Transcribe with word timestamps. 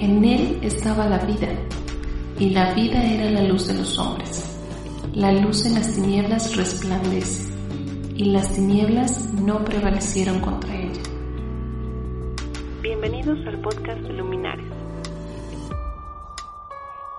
En 0.00 0.24
él 0.24 0.58
estaba 0.62 1.04
la 1.04 1.18
vida, 1.18 1.48
y 2.38 2.48
la 2.48 2.72
vida 2.72 3.04
era 3.04 3.30
la 3.32 3.42
luz 3.42 3.68
de 3.68 3.74
los 3.74 3.98
hombres. 3.98 4.58
La 5.12 5.30
luz 5.30 5.66
en 5.66 5.74
las 5.74 5.92
tinieblas 5.92 6.56
resplandece, 6.56 7.52
y 8.14 8.24
las 8.24 8.50
tinieblas 8.50 9.30
no 9.34 9.62
prevalecieron 9.62 10.40
contra 10.40 10.74
ella. 10.74 11.02
Bienvenidos 12.80 13.46
al 13.46 13.60
podcast 13.60 14.00
Luminares. 14.08 14.64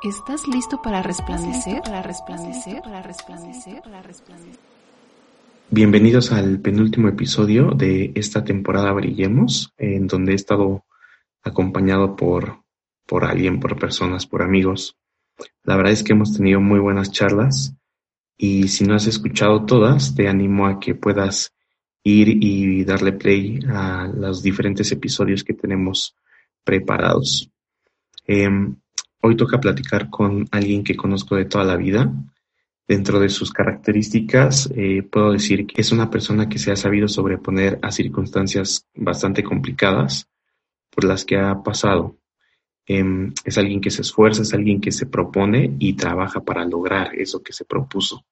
¿Estás 0.01 0.47
listo 0.47 0.81
para 0.81 1.03
resplandecer? 1.03 1.83
Para 1.83 2.01
resplandecer, 2.01 2.81
para 2.81 3.03
resplandecer, 3.03 3.79
para 3.83 4.01
resplandecer. 4.01 4.59
Bienvenidos 5.69 6.31
al 6.31 6.59
penúltimo 6.59 7.09
episodio 7.09 7.73
de 7.75 8.11
esta 8.15 8.43
temporada 8.43 8.91
Brillemos, 8.91 9.71
en 9.77 10.07
donde 10.07 10.31
he 10.31 10.35
estado 10.35 10.83
acompañado 11.43 12.15
por, 12.15 12.61
por 13.11 13.25
alguien, 13.25 13.59
por 13.59 13.77
personas, 13.77 14.25
por 14.25 14.41
amigos. 14.41 14.95
La 15.65 15.75
verdad 15.75 15.91
es 15.91 16.01
que 16.01 16.13
hemos 16.13 16.33
tenido 16.33 16.61
muy 16.61 16.79
buenas 16.79 17.11
charlas 17.11 17.75
y 18.37 18.69
si 18.69 18.85
no 18.85 18.95
has 18.95 19.05
escuchado 19.05 19.65
todas, 19.65 20.15
te 20.15 20.29
animo 20.29 20.65
a 20.65 20.79
que 20.79 20.95
puedas 20.95 21.53
ir 22.05 22.29
y 22.41 22.85
darle 22.85 23.11
play 23.11 23.59
a 23.67 24.07
los 24.07 24.41
diferentes 24.41 24.89
episodios 24.93 25.43
que 25.43 25.53
tenemos 25.53 26.15
preparados. 26.63 27.51
Em, 28.25 28.77
hoy 29.21 29.35
toca 29.35 29.59
platicar 29.59 30.09
con 30.09 30.47
alguien 30.49 30.81
que 30.81 30.95
conozco 30.95 31.35
de 31.35 31.43
toda 31.43 31.65
la 31.65 31.75
vida. 31.75 32.09
Dentro 32.87 33.19
de 33.19 33.27
sus 33.27 33.51
características, 33.51 34.71
eh, 34.73 35.03
puedo 35.03 35.33
decir 35.33 35.67
que 35.67 35.81
es 35.81 35.91
una 35.91 36.09
persona 36.09 36.47
que 36.47 36.59
se 36.59 36.71
ha 36.71 36.77
sabido 36.77 37.09
sobreponer 37.09 37.77
a 37.81 37.91
circunstancias 37.91 38.87
bastante 38.95 39.43
complicadas 39.43 40.29
por 40.89 41.03
las 41.03 41.25
que 41.25 41.35
ha 41.35 41.61
pasado. 41.61 42.20
Em, 42.85 43.33
es 43.45 43.57
alguien 43.57 43.79
que 43.79 43.91
se 43.91 44.01
esfuerza, 44.01 44.41
es 44.41 44.53
alguien 44.53 44.81
que 44.81 44.91
se 44.91 45.05
propone 45.05 45.75
y 45.79 45.93
trabaja 45.93 46.41
para 46.41 46.65
lograr 46.65 47.15
eso 47.15 47.43
que 47.43 47.53
se 47.53 47.65
propuso. 47.65 48.25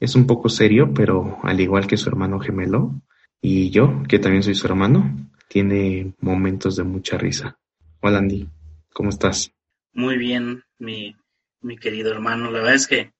Es 0.00 0.14
un 0.14 0.26
poco 0.26 0.48
serio, 0.48 0.92
pero 0.94 1.38
al 1.42 1.60
igual 1.60 1.86
que 1.86 1.96
su 1.96 2.08
hermano 2.08 2.40
gemelo 2.40 3.02
y 3.40 3.70
yo, 3.70 4.02
que 4.08 4.18
también 4.18 4.42
soy 4.42 4.54
su 4.54 4.66
hermano, 4.66 5.28
tiene 5.48 6.14
momentos 6.20 6.76
de 6.76 6.84
mucha 6.84 7.18
risa. 7.18 7.58
Hola 8.00 8.18
Andy, 8.18 8.48
¿cómo 8.92 9.10
estás? 9.10 9.52
Muy 9.92 10.16
bien, 10.16 10.62
mi, 10.78 11.16
mi 11.60 11.76
querido 11.76 12.12
hermano. 12.12 12.50
La 12.50 12.60
verdad 12.60 12.74
es 12.74 12.86
que 12.86 13.12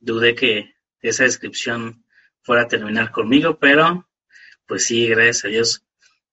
dudé 0.00 0.34
que 0.34 0.74
esa 1.00 1.24
descripción 1.24 2.04
fuera 2.42 2.62
a 2.62 2.68
terminar 2.68 3.10
conmigo, 3.10 3.58
pero 3.58 4.08
pues 4.66 4.84
sí, 4.84 5.06
gracias 5.06 5.44
a 5.44 5.48
Dios, 5.48 5.84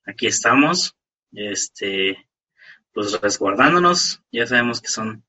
aquí 0.05 0.27
estamos 0.27 0.97
este, 1.31 2.24
pues 2.95 3.19
resguardándonos. 3.21 4.21
Ya 4.31 4.47
sabemos 4.47 4.81
que 4.81 4.87
son 4.87 5.23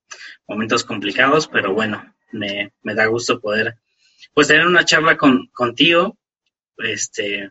momentos 0.46 0.84
complicados, 0.84 1.48
pero 1.48 1.74
bueno, 1.74 2.14
me, 2.32 2.72
da 2.82 3.06
gusto 3.06 3.40
poder 3.40 3.76
pues 4.32 4.46
tener 4.46 4.66
una 4.66 4.84
charla 4.84 5.16
con, 5.16 5.48
contigo, 5.52 6.16
este, 6.78 7.50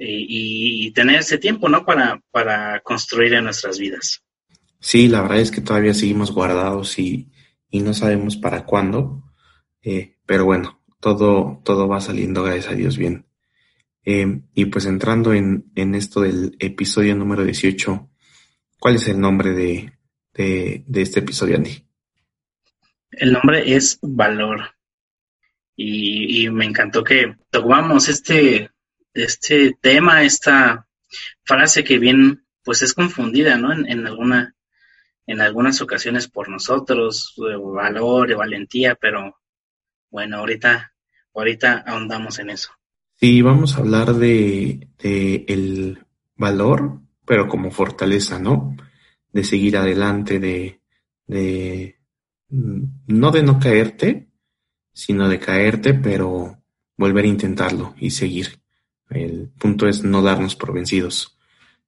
y, 0.00 0.90
tener 0.92 1.20
ese 1.20 1.38
tiempo, 1.38 1.68
¿no? 1.68 1.84
Para, 1.84 2.20
para 2.30 2.80
construir 2.80 3.34
en 3.34 3.44
nuestras 3.44 3.78
vidas. 3.78 4.22
Sí, 4.80 5.08
la 5.08 5.22
verdad 5.22 5.40
es 5.40 5.50
que 5.50 5.60
todavía 5.60 5.94
seguimos 5.94 6.32
guardados 6.32 6.98
y, 6.98 7.30
y 7.70 7.80
no 7.80 7.94
sabemos 7.94 8.36
para 8.36 8.64
cuándo, 8.64 9.24
eh, 9.82 10.16
pero 10.26 10.46
bueno, 10.46 10.82
todo, 11.00 11.60
todo 11.64 11.86
va 11.86 12.00
saliendo, 12.00 12.42
gracias 12.42 12.72
a 12.72 12.76
Dios, 12.76 12.96
bien. 12.96 13.26
Eh, 14.06 14.40
y 14.54 14.66
pues 14.66 14.86
entrando 14.86 15.32
en, 15.32 15.70
en, 15.74 15.94
esto 15.94 16.20
del 16.22 16.56
episodio 16.58 17.14
número 17.14 17.44
18, 17.44 18.10
¿cuál 18.84 18.96
es 18.96 19.08
el 19.08 19.18
nombre 19.18 19.52
de, 19.52 19.94
de, 20.34 20.84
este 21.00 21.20
episodio, 21.20 21.56
Andy? 21.56 21.86
El 23.12 23.32
nombre 23.32 23.74
es 23.74 23.98
Valor. 24.02 24.74
Y, 25.74 26.50
me 26.50 26.66
encantó 26.66 27.02
que 27.02 27.34
tomamos 27.48 28.10
este, 28.10 28.70
este 29.14 29.74
tema, 29.80 30.22
esta 30.22 30.86
frase 31.44 31.82
que 31.82 31.98
bien, 31.98 32.44
pues 32.62 32.82
es 32.82 32.92
confundida, 32.92 33.56
¿no? 33.56 33.72
En, 33.72 33.90
en 33.90 34.06
alguna, 34.06 34.54
en 35.26 35.40
algunas 35.40 35.80
ocasiones 35.80 36.28
por 36.28 36.50
nosotros, 36.50 37.34
valor, 37.38 38.30
y 38.30 38.34
valentía, 38.34 38.96
pero 38.96 39.40
bueno, 40.10 40.36
ahorita, 40.40 40.92
ahorita 41.34 41.84
ahondamos 41.86 42.38
en 42.38 42.50
eso. 42.50 42.68
Sí, 43.14 43.40
vamos 43.40 43.76
a 43.76 43.78
hablar 43.78 44.12
de, 44.12 44.90
el 44.98 46.04
valor, 46.36 47.00
pero 47.24 47.48
como 47.48 47.70
fortaleza, 47.70 48.38
¿no? 48.38 48.76
De 49.32 49.44
seguir 49.44 49.76
adelante, 49.76 50.38
de, 50.38 50.80
de 51.26 51.98
mm, 52.48 52.84
no 53.08 53.30
de 53.30 53.42
no 53.42 53.58
caerte, 53.58 54.28
sino 54.92 55.28
de 55.28 55.38
caerte, 55.38 55.94
pero 55.94 56.62
volver 56.96 57.24
a 57.24 57.28
intentarlo 57.28 57.94
y 57.98 58.10
seguir. 58.10 58.60
El 59.10 59.50
punto 59.58 59.88
es 59.88 60.02
no 60.02 60.22
darnos 60.22 60.56
por 60.56 60.72
vencidos. 60.72 61.38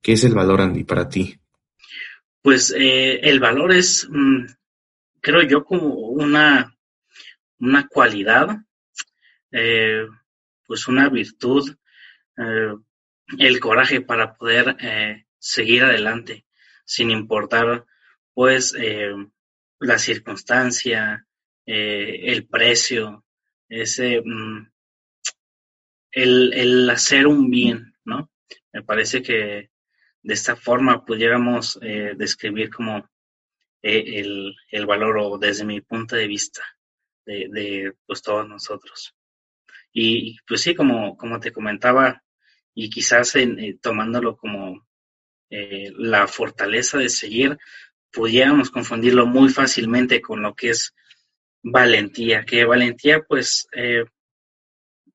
¿Qué 0.03 0.13
es 0.13 0.25
el 0.25 0.35
valor, 0.35 0.61
Andy, 0.61 0.85
para 0.85 1.09
ti? 1.09 1.41
Pues 2.43 2.73
eh, 2.77 3.21
el 3.23 3.41
valor 3.41 3.73
es, 3.73 4.09
mm, 4.11 4.47
creo 5.21 5.43
yo, 5.43 5.65
como 5.65 5.89
una, 5.95 6.77
una 7.59 7.89
cualidad 7.89 8.59
eh, 9.51 10.07
pues 10.67 10.89
una 10.89 11.09
virtud, 11.09 11.75
eh, 12.37 12.75
el 13.39 13.61
coraje 13.61 14.01
para 14.01 14.35
poder 14.35 14.77
eh, 14.81 15.26
seguir 15.47 15.85
adelante 15.85 16.45
sin 16.85 17.11
importar 17.11 17.85
pues 18.35 18.75
eh, 18.79 19.15
la 19.81 19.99
circunstancia, 19.99 21.27
el 21.65 22.47
precio, 22.47 23.25
ese 23.69 24.23
mm, 24.25 24.71
el, 26.13 26.53
el, 26.55 26.91
hacer 26.91 27.27
un 27.27 27.51
bien, 27.51 27.95
¿no? 28.05 28.31
Me 28.73 28.83
parece 28.83 29.23
que 29.23 29.71
de 30.23 30.35
esta 30.35 30.55
forma 30.55 31.05
pudiéramos 31.05 31.79
describir 31.81 32.71
como 32.71 33.09
el, 33.83 34.55
el, 34.71 34.87
valor 34.87 35.19
o 35.19 35.39
desde 35.39 35.65
mi 35.65 35.81
punto 35.81 36.17
de 36.17 36.27
vista 36.27 36.63
de, 37.27 37.93
pues 38.07 38.23
todos 38.23 38.49
nosotros. 38.49 39.15
Y 39.93 40.39
pues 40.47 40.63
sí, 40.63 40.75
como, 40.75 41.17
como 41.17 41.41
te 41.41 41.53
comentaba, 41.53 42.23
y 42.75 42.91
quizás 42.91 43.35
eh, 43.37 43.79
tomándolo 43.81 44.37
como 44.37 44.86
eh, 45.51 45.93
la 45.97 46.27
fortaleza 46.27 46.99
de 46.99 47.09
seguir, 47.09 47.59
pudiéramos 48.11 48.71
confundirlo 48.71 49.27
muy 49.27 49.49
fácilmente 49.49 50.21
con 50.21 50.43
lo 50.43 50.55
que 50.55 50.71
es 50.71 50.95
valentía, 51.63 52.45
que 52.45 52.65
valentía 52.65 53.23
pues 53.23 53.69
eh, 53.73 54.05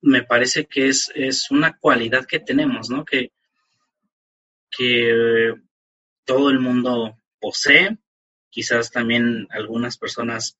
me 0.02 0.24
parece 0.24 0.66
que 0.66 0.88
es, 0.88 1.12
es 1.16 1.52
una 1.52 1.78
cualidad 1.78 2.26
que 2.26 2.40
tenemos, 2.40 2.90
¿no? 2.90 3.06
Que, 3.06 3.32
que 4.70 5.54
todo 6.26 6.50
el 6.50 6.60
mundo 6.60 7.18
posee, 7.40 7.98
quizás 8.50 8.92
también 8.92 9.48
algunas 9.52 9.98
personas 9.98 10.58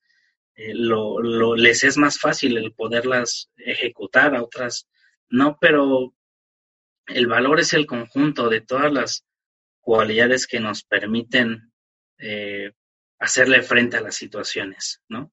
eh, 0.54 0.74
lo, 0.74 1.20
lo, 1.20 1.56
les 1.56 1.84
es 1.84 1.96
más 1.96 2.18
fácil 2.18 2.56
el 2.56 2.72
poderlas 2.72 3.50
ejecutar, 3.56 4.34
a 4.34 4.42
otras 4.42 4.86
no, 5.32 5.56
pero 5.58 6.14
el 7.06 7.26
valor 7.26 7.60
es 7.60 7.72
el 7.72 7.86
conjunto 7.86 8.50
de 8.50 8.60
todas 8.60 8.92
las 8.92 9.24
cualidades 9.82 10.46
que 10.46 10.60
nos 10.60 10.84
permiten 10.84 11.72
eh, 12.18 12.72
hacerle 13.18 13.62
frente 13.62 13.98
a 13.98 14.00
las 14.00 14.14
situaciones, 14.14 15.02
¿no? 15.08 15.30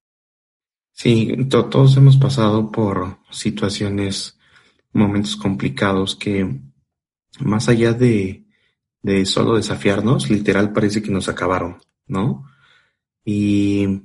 Sí, 0.91 1.33
todos 1.49 1.95
hemos 1.95 2.17
pasado 2.17 2.71
por 2.71 3.19
situaciones, 3.31 4.38
momentos 4.91 5.38
complicados 5.38 6.15
que 6.15 6.59
más 7.39 7.69
allá 7.69 7.94
de, 7.94 8.45
de 9.01 9.25
solo 9.25 9.56
desafiarnos, 9.56 10.29
literal 10.29 10.74
parece 10.74 11.01
que 11.01 11.12
nos 11.12 11.29
acabaron, 11.29 11.81
¿no? 12.07 12.45
Y 13.24 14.01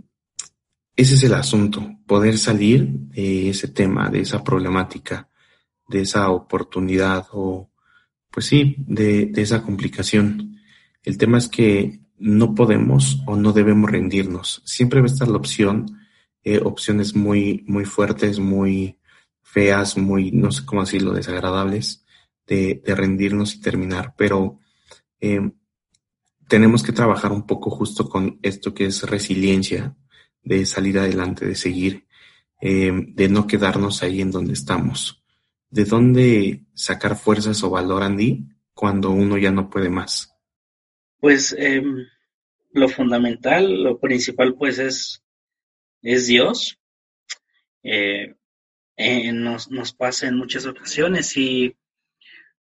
ese 0.95 1.15
es 1.15 1.25
el 1.25 1.35
asunto, 1.35 1.97
poder 2.07 2.39
salir 2.39 2.87
de 2.89 3.51
ese 3.51 3.69
tema, 3.69 4.09
de 4.11 4.21
esa 4.21 4.45
problemática, 4.45 5.29
de 5.89 6.03
esa 6.03 6.31
oportunidad 6.31 7.27
o, 7.33 7.71
pues 8.35 8.47
sí, 8.47 8.75
de, 8.79 9.31
esa 9.37 9.63
complicación. 9.63 10.61
El 11.05 11.19
tema 11.19 11.39
es 11.39 11.49
que 11.49 12.01
no 12.19 12.57
podemos 12.57 13.23
o 13.27 13.37
no 13.37 13.53
debemos 13.53 13.89
rendirnos. 13.89 14.61
Siempre 14.65 15.01
va 15.01 15.07
a 15.07 15.13
estar 15.13 15.29
la 15.29 15.37
opción, 15.37 16.01
eh, 16.43 16.61
opciones 16.63 17.15
muy, 17.15 17.65
muy 17.69 17.85
fuertes, 17.85 18.41
muy 18.41 18.99
feas, 19.41 19.97
muy, 19.97 20.33
no 20.33 20.51
sé 20.51 20.67
cómo 20.67 20.81
decirlo, 20.81 21.13
desagradables, 21.13 22.05
de, 22.45 22.83
rendirnos 22.85 23.55
y 23.55 23.61
terminar. 23.61 24.15
Pero 24.19 24.59
eh, 25.21 25.53
tenemos 26.49 26.83
que 26.83 26.93
trabajar 26.93 27.31
un 27.31 27.47
poco 27.47 27.71
justo 27.71 28.09
con 28.09 28.41
esto 28.43 28.75
que 28.75 28.87
es 28.87 29.05
resiliencia, 29.05 29.95
de 30.43 30.67
salir 30.67 30.99
adelante, 30.99 31.47
de 31.47 31.55
seguir, 31.55 32.09
eh, 32.61 32.91
de 32.93 33.29
no 33.29 33.47
quedarnos 33.47 34.03
ahí 34.03 34.21
en 34.21 34.33
donde 34.33 34.55
estamos. 34.55 35.24
¿De 35.75 35.85
dónde 35.85 36.61
sacar 36.73 37.17
fuerzas 37.17 37.61
o 37.65 37.71
valor, 37.71 38.05
Andy, 38.05 38.45
cuando 38.75 39.11
uno 39.11 39.37
ya 39.39 39.51
no 39.51 39.69
puede 39.69 39.91
más? 39.91 40.33
Pues 41.19 41.53
em, 41.59 42.07
lo 42.71 42.89
fundamental, 42.89 43.83
lo 43.83 43.99
principal 43.99 44.55
pues 44.55 44.79
es, 44.79 45.25
es 46.01 46.29
Dios. 46.29 46.79
Eh, 47.83 48.37
eh, 48.97 49.33
nos, 49.33 49.69
nos 49.69 49.93
pasa 49.93 50.29
en 50.29 50.37
muchas 50.37 50.65
ocasiones 50.65 51.37
y 51.37 51.75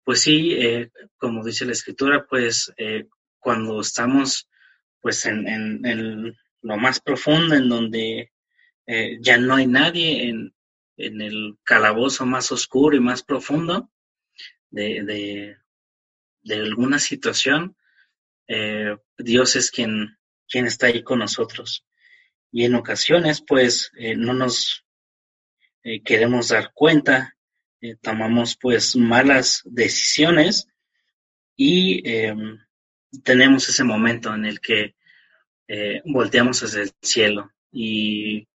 pues 0.02 0.22
sí, 0.22 0.54
eh, 0.54 0.90
como 1.18 1.44
dice 1.44 1.66
la 1.66 1.72
escritura, 1.72 2.24
pues 2.26 2.72
cuando 3.38 3.82
estamos 3.82 4.48
pues 5.02 5.26
en, 5.26 5.46
en, 5.46 6.34
lo 6.62 6.76
más 6.78 7.00
profundo, 7.00 7.54
en 7.54 7.68
donde 7.68 8.32
ya 9.20 9.36
no 9.36 9.56
hay 9.56 9.66
nadie, 9.66 10.30
en, 10.30 10.53
en, 10.96 11.20
el 11.20 11.58
calabozo 11.64 12.26
más 12.26 12.52
oscuro 12.52 12.96
y 12.96 13.00
más 13.00 13.22
profundo 13.22 13.90
de, 14.70 15.56
de, 16.42 16.54
alguna 16.54 16.98
situación, 16.98 17.76
eh, 18.48 18.96
Dios 19.16 19.56
es 19.56 19.70
quien, 19.70 20.18
quien 20.48 20.66
está 20.66 20.88
ahí 20.88 21.02
con 21.02 21.20
nosotros. 21.20 21.86
Y 22.50 22.64
en 22.64 22.74
ocasiones, 22.74 23.42
pues, 23.46 23.90
eh, 23.96 24.14
no 24.16 24.34
nos 24.34 24.84
eh, 25.82 26.02
queremos 26.02 26.48
dar 26.48 26.72
cuenta, 26.72 27.36
tomamos 28.00 28.56
pues 28.56 28.96
malas 28.96 29.60
decisiones 29.66 30.66
y 31.54 32.00
em, 32.08 32.58
tenemos 33.22 33.68
ese 33.68 33.84
momento 33.84 34.34
en 34.34 34.46
el 34.46 34.58
que 34.58 34.94
volteamos 36.06 36.62
hacia 36.62 36.80
el 36.80 36.92
cielo. 37.02 37.52
Y 37.70 38.48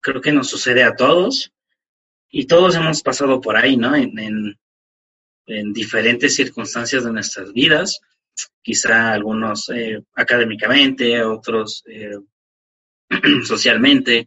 creo 0.00 0.20
que 0.20 0.30
nos 0.30 0.48
sucede 0.48 0.84
a 0.84 0.94
todos 0.94 1.52
y 2.30 2.46
todos 2.46 2.74
hemos 2.76 3.02
pasado 3.02 3.40
por 3.40 3.56
ahí, 3.56 3.76
¿no? 3.76 3.94
en, 3.94 4.58
en 5.46 5.72
diferentes 5.72 6.34
circunstancias 6.34 7.04
de 7.04 7.12
nuestras 7.12 7.52
vidas 7.52 8.00
quizá 8.62 9.12
algunos 9.12 9.68
eh, 9.70 10.02
académicamente, 10.14 11.22
otros 11.22 11.84
eh, 11.86 12.18
socialmente, 13.44 14.26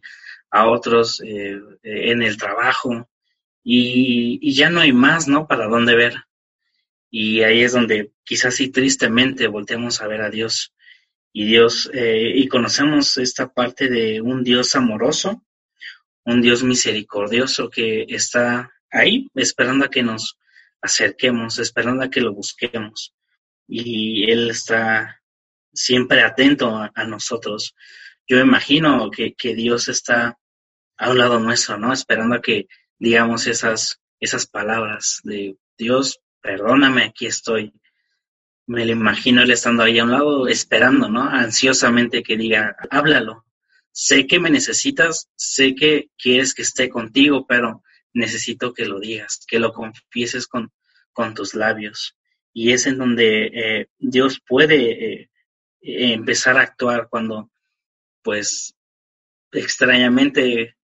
a 0.50 0.68
otros 0.68 1.20
eh, 1.24 1.58
en 1.82 2.22
el 2.22 2.36
trabajo, 2.36 3.08
y, 3.62 4.52
ya 4.54 4.70
no 4.70 4.80
hay 4.80 4.92
más, 4.92 5.26
¿no? 5.26 5.46
Para 5.48 5.66
dónde 5.66 5.96
ver. 5.96 6.14
Y 7.10 7.42
ahí 7.42 7.62
es 7.62 7.72
donde 7.72 8.12
quizás 8.24 8.54
sí 8.54 8.68
tristemente 8.68 9.46
volteamos 9.46 10.00
a 10.00 10.06
ver 10.06 10.20
a 10.20 10.30
Dios 10.30 10.74
y 11.32 11.46
Dios, 11.46 11.90
y 11.92 12.46
conocemos 12.48 13.18
esta 13.18 13.52
parte 13.52 13.88
de 13.88 14.20
un 14.20 14.44
Dios 14.44 14.74
amoroso, 14.76 15.42
un 16.24 16.40
Dios 16.40 16.62
misericordioso 16.62 17.68
que 17.70 18.06
está 18.08 18.72
ahí 18.90 19.30
esperando 19.34 19.84
a 19.84 19.90
que 19.90 20.02
nos 20.02 20.38
acerquemos, 20.80 21.58
esperando 21.58 22.04
a 22.04 22.10
que 22.10 22.20
lo 22.20 22.32
busquemos 22.32 23.14
y 23.66 24.30
Él 24.30 24.50
está 24.50 25.22
siempre 25.72 26.22
atento 26.22 26.76
a, 26.76 27.04
nosotros. 27.04 27.74
Yo 28.26 28.38
imagino 28.38 29.10
que, 29.10 29.34
que, 29.34 29.54
Dios 29.54 29.88
está 29.88 30.38
a 30.96 31.10
un 31.10 31.18
lado 31.18 31.40
nuestro, 31.40 31.78
¿no? 31.78 31.92
Esperando 31.92 32.36
a 32.36 32.42
que 32.42 32.68
digamos 32.98 33.46
esas, 33.46 34.00
esas 34.20 34.46
palabras 34.46 35.20
de 35.24 35.56
Dios, 35.76 36.20
perdóname, 36.40 37.04
aquí 37.04 37.26
estoy. 37.26 37.72
Me 38.66 38.86
lo 38.86 38.92
imagino 38.92 39.42
Él 39.42 39.50
estando 39.50 39.82
ahí 39.82 39.98
a 39.98 40.04
un 40.04 40.12
lado, 40.12 40.48
esperando, 40.48 41.08
¿no? 41.08 41.22
Ansiosamente 41.22 42.22
que 42.22 42.36
diga, 42.36 42.76
háblalo. 42.90 43.44
Sé 43.96 44.26
que 44.26 44.40
me 44.40 44.50
necesitas, 44.50 45.30
sé 45.36 45.76
que 45.76 46.10
quieres 46.18 46.52
que 46.52 46.62
esté 46.62 46.88
contigo, 46.88 47.46
pero 47.46 47.84
necesito 48.12 48.74
que 48.74 48.86
lo 48.86 48.98
digas, 48.98 49.44
que 49.46 49.60
lo 49.60 49.72
confieses 49.72 50.48
con, 50.48 50.72
tus 51.36 51.54
labios 51.54 52.16
y 52.52 52.72
es 52.72 52.88
en 52.88 52.98
donde 52.98 53.46
eh, 53.54 53.88
Dios 53.98 54.40
puede 54.44 55.22
eh, 55.22 55.30
empezar 55.80 56.58
a 56.58 56.62
actuar 56.62 57.08
cuando, 57.08 57.52
pues, 58.20 58.74
extrañamente, 59.52 60.76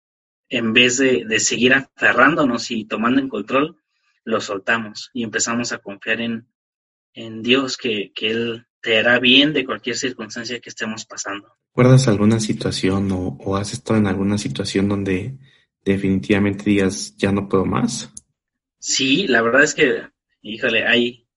en 0.49 0.73
vez 0.73 0.97
de, 0.97 1.39
seguir 1.39 1.73
aferrándonos 1.73 2.69
y 2.69 2.85
tomando 2.85 3.21
en 3.21 3.29
control, 3.29 3.81
lo 4.23 4.39
soltamos 4.39 5.09
y 5.11 5.23
empezamos 5.23 5.71
a 5.71 5.79
confiar 5.79 6.21
en, 6.21 6.45
Dios, 7.41 7.75
que, 7.75 8.11
Él 8.21 8.67
te 8.81 8.99
hará 8.99 9.19
bien 9.19 9.51
de 9.51 9.65
cualquier 9.65 9.95
circunstancia 9.95 10.59
que 10.59 10.69
estemos 10.69 11.07
pasando. 11.07 11.58
¿Recuerdas 11.69 12.07
alguna 12.07 12.39
situación 12.39 13.09
o, 13.11 13.55
has 13.55 13.73
estado 13.73 13.99
en 13.99 14.07
alguna 14.07 14.37
situación 14.37 14.89
donde 14.89 15.37
definitivamente 15.85 16.65
digas, 16.65 17.15
ya 17.17 17.31
no 17.31 17.47
puedo 17.47 17.65
más? 17.65 18.11
Sí, 18.79 19.27
la 19.27 19.41
verdad 19.41 19.63
es 19.63 19.75
que, 19.75 20.03
híjole, 20.41 20.85
hay, 20.85 21.27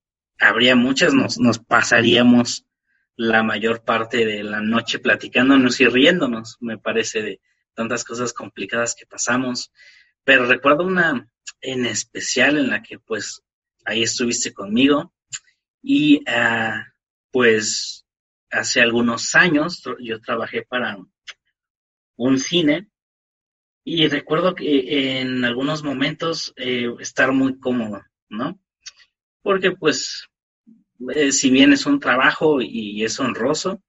habría 0.41 0.75
muchas, 0.75 1.15
nos, 1.15 1.39
nos 1.39 1.59
pasaríamos 1.59 2.67
la 3.17 3.43
mayor 3.43 3.85
parte 3.85 4.25
de 4.25 4.43
la 4.43 4.61
noche 4.61 4.99
platicándonos 4.99 5.81
y 5.81 5.87
riéndonos, 5.87 6.57
me 6.61 6.79
parece, 6.79 7.23
de 7.23 7.41
tantas 7.75 8.05
cosas 8.05 8.33
complicadas 8.33 8.95
que 8.95 9.07
pasamos. 9.07 9.73
Pero 10.25 10.47
recuerdo 10.47 10.85
una 10.85 11.29
en 11.61 11.87
especial 11.87 12.59
en 12.59 12.71
la 12.71 12.83
que 12.83 12.99
pues 12.99 13.43
ahí 13.85 14.03
estuviste 14.03 14.53
conmigo 14.53 15.13
y 15.83 16.23
ah, 16.29 16.87
pues 17.31 18.02
hace 18.53 18.81
algunos 18.81 19.35
años 19.35 19.83
yo 20.01 20.21
trabajé 20.21 20.63
para 20.63 20.99
un 22.17 22.39
cine 22.39 22.89
y 23.85 24.07
recuerdo 24.07 24.55
que 24.55 25.21
en 25.21 25.45
algunos 25.45 25.83
momentos 25.83 26.53
eh, 26.57 26.89
estar 27.01 27.33
muy 27.33 27.59
cómodo, 27.59 28.03
¿no? 28.29 28.61
Porque 29.43 29.73
pues 29.73 30.29
eh, 31.15 31.33
si 31.33 31.51
bien 31.51 31.73
es 31.73 31.87
un 31.87 31.99
trabajo 31.99 32.61
y 32.61 33.05
es 33.05 33.19
honroso, 33.19 33.83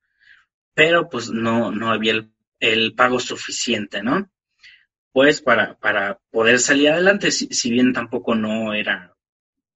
pero 0.74 1.10
pues 1.10 1.30
no, 1.30 1.71
no 1.71 1.92
había 1.92 2.27
el, 2.60 2.95
pago 2.95 3.19
suficiente, 3.19 4.01
¿no? 4.01 4.30
Pues 5.12 5.42
para, 5.42 5.77
para 5.77 6.19
poder 6.31 6.60
salir 6.60 6.89
adelante, 6.89 7.31
si, 7.31 7.69
bien 7.69 7.94
tampoco 7.94 8.36
no 8.36 8.74
era 8.74 9.15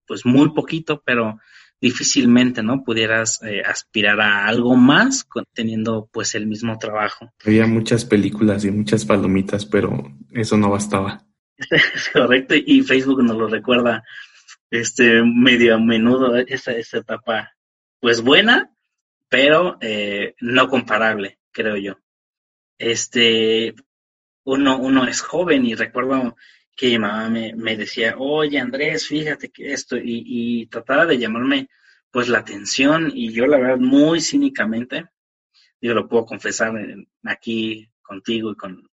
pues 0.08 0.26
muy 0.26 0.54
poquito, 0.54 1.04
pero 1.06 1.40
difícilmente, 1.80 2.64
¿no? 2.64 2.84
Pudieras 2.84 3.42
eh, 3.44 3.62
aspirar 3.66 4.20
a 4.20 4.48
algo 4.48 4.76
más 4.76 5.28
teniendo 5.54 6.10
pues 6.12 6.36
el 6.36 6.48
mismo 6.48 6.78
trabajo. 6.78 7.32
Había 7.46 7.68
muchas 7.68 8.06
películas 8.06 8.66
y 8.66 8.72
muchas 8.72 9.06
palomitas, 9.06 9.66
pero 9.66 10.12
eso 10.32 10.58
no 10.58 10.70
bastaba. 10.70 11.26
Es 11.58 12.10
correcto, 12.14 12.56
y 12.56 12.82
Facebook 12.82 13.24
nos 13.24 13.38
lo 13.38 13.48
recuerda 13.48 14.04
este, 14.70 15.22
medio 15.24 15.76
a 15.76 15.80
menudo 15.80 16.36
esa, 16.36 16.72
esa 16.74 17.00
etapa, 17.00 17.54
pues 18.00 18.22
buena, 18.22 18.72
pero 19.30 19.78
eh, 19.82 20.36
no 20.42 20.70
comparable, 20.70 21.40
creo 21.52 21.78
yo. 21.78 22.00
Este, 22.78 23.74
uno, 24.44 24.78
uno 24.78 25.08
es 25.08 25.22
joven 25.22 25.66
y 25.66 25.76
recuerdo 25.76 26.36
que 26.78 26.90
mi 26.90 27.00
mamá 27.00 27.28
me, 27.30 27.56
me 27.56 27.76
decía, 27.76 28.16
oye 28.18 28.60
Andrés, 28.60 29.08
fíjate 29.08 29.50
que 29.50 29.74
esto, 29.74 29.98
y, 29.98 30.24
y 30.26 30.68
trataba 30.68 31.08
de 31.08 31.18
llamarme 31.18 31.70
pues 32.12 32.30
la 32.30 32.38
atención 32.38 33.12
y 33.14 33.32
yo 33.34 33.48
la 33.48 33.58
verdad 33.58 33.78
muy 33.80 34.22
cínicamente, 34.22 35.06
yo 35.82 35.96
lo 35.96 36.08
puedo 36.08 36.26
confesar 36.26 36.74
aquí 37.24 37.90
contigo 38.02 38.52
y 38.52 38.56
con 38.56 38.88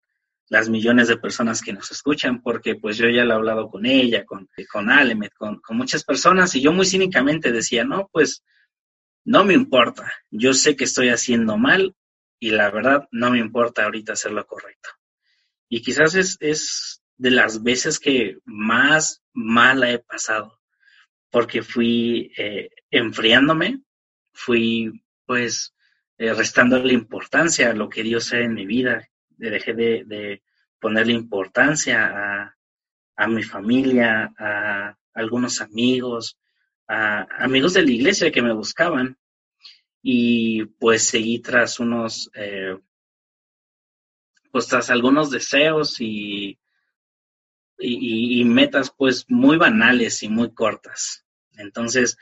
las 0.47 0.69
millones 0.69 1.07
de 1.07 1.17
personas 1.17 1.61
que 1.61 1.73
nos 1.73 1.89
escuchan, 1.91 2.41
porque 2.41 2.75
pues 2.75 2.97
yo 2.97 3.09
ya 3.09 3.23
lo 3.23 3.33
he 3.33 3.35
hablado 3.37 3.69
con 3.69 3.85
ella, 3.85 4.25
con, 4.25 4.47
con 4.71 4.91
Alemet, 4.91 5.33
con, 5.33 5.59
con 5.59 5.77
muchas 5.77 6.03
personas, 6.03 6.53
y 6.55 6.61
yo 6.61 6.73
muy 6.73 6.85
cínicamente 6.85 7.51
decía, 7.51 7.83
no, 7.83 8.09
pues 8.11 8.43
no 9.25 9.43
me 9.43 9.53
importa, 9.53 10.11
yo 10.29 10.53
sé 10.53 10.75
que 10.75 10.83
estoy 10.83 11.09
haciendo 11.09 11.57
mal 11.57 11.95
y 12.39 12.51
la 12.51 12.69
verdad 12.69 13.07
no 13.11 13.31
me 13.31 13.39
importa 13.39 13.85
ahorita 13.85 14.13
hacer 14.13 14.33
lo 14.33 14.45
correcto. 14.45 14.89
Y 15.69 15.81
quizás 15.81 16.15
es, 16.15 16.37
es 16.41 17.00
de 17.21 17.29
las 17.29 17.61
veces 17.61 17.99
que 17.99 18.39
más 18.45 19.21
mala 19.31 19.91
he 19.91 19.99
pasado, 19.99 20.59
porque 21.29 21.61
fui 21.61 22.31
eh, 22.35 22.71
enfriándome, 22.89 23.83
fui 24.33 25.03
pues 25.27 25.71
eh, 26.17 26.33
restando 26.33 26.79
la 26.79 26.93
importancia 26.93 27.69
a 27.69 27.75
lo 27.75 27.89
que 27.89 28.01
Dios 28.01 28.33
era 28.33 28.45
en 28.45 28.55
mi 28.55 28.65
vida, 28.65 29.07
dejé 29.29 29.75
de, 29.75 30.41
ponerle 30.79 31.13
importancia 31.13 32.07
a, 32.07 32.57
a, 33.15 33.27
mi 33.27 33.43
familia, 33.43 34.33
a 34.39 34.97
algunos 35.13 35.61
amigos, 35.61 36.39
a 36.87 37.27
amigos 37.37 37.75
de 37.75 37.83
la 37.83 37.91
iglesia 37.91 38.31
que 38.31 38.41
me 38.41 38.53
buscaban. 38.53 39.15
Y 40.01 40.65
pues 40.65 41.03
seguí 41.03 41.37
tras 41.37 41.79
unos, 41.79 42.31
eh, 42.33 42.79
pues 44.51 44.65
tras 44.65 44.89
algunos 44.89 45.29
deseos 45.29 46.01
y, 46.01 46.57
y, 47.81 48.43
metas 48.45 48.93
pues 48.95 49.25
muy 49.29 49.57
banales 49.57 50.23
y 50.23 50.29
muy 50.29 50.53
cortas. 50.53 51.25
Entonces, 51.57 52.17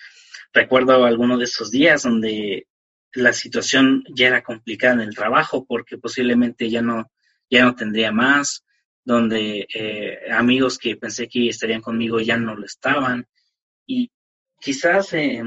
recuerdo 0.53 1.05
alguno 1.05 1.37
de 1.37 1.45
esos 1.45 1.71
días 1.71 2.03
donde 2.03 2.67
la 3.13 3.33
situación 3.33 4.03
ya 4.13 4.27
era 4.27 4.43
complicada 4.43 4.95
en 4.95 5.01
el 5.01 5.15
trabajo 5.15 5.65
porque 5.65 5.97
posiblemente 5.97 6.69
ya 6.69 6.81
no, 6.81 7.11
ya 7.49 7.63
no 7.63 7.75
tendría 7.75 8.11
más, 8.11 8.65
donde 9.03 9.67
eh, 9.73 10.31
amigos 10.31 10.77
que 10.77 10.95
pensé 10.95 11.27
que 11.27 11.49
estarían 11.49 11.81
conmigo 11.81 12.19
ya 12.19 12.37
no 12.37 12.55
lo 12.55 12.65
estaban 12.65 13.27
y 13.85 14.11
quizás 14.59 15.13
eh, 15.13 15.41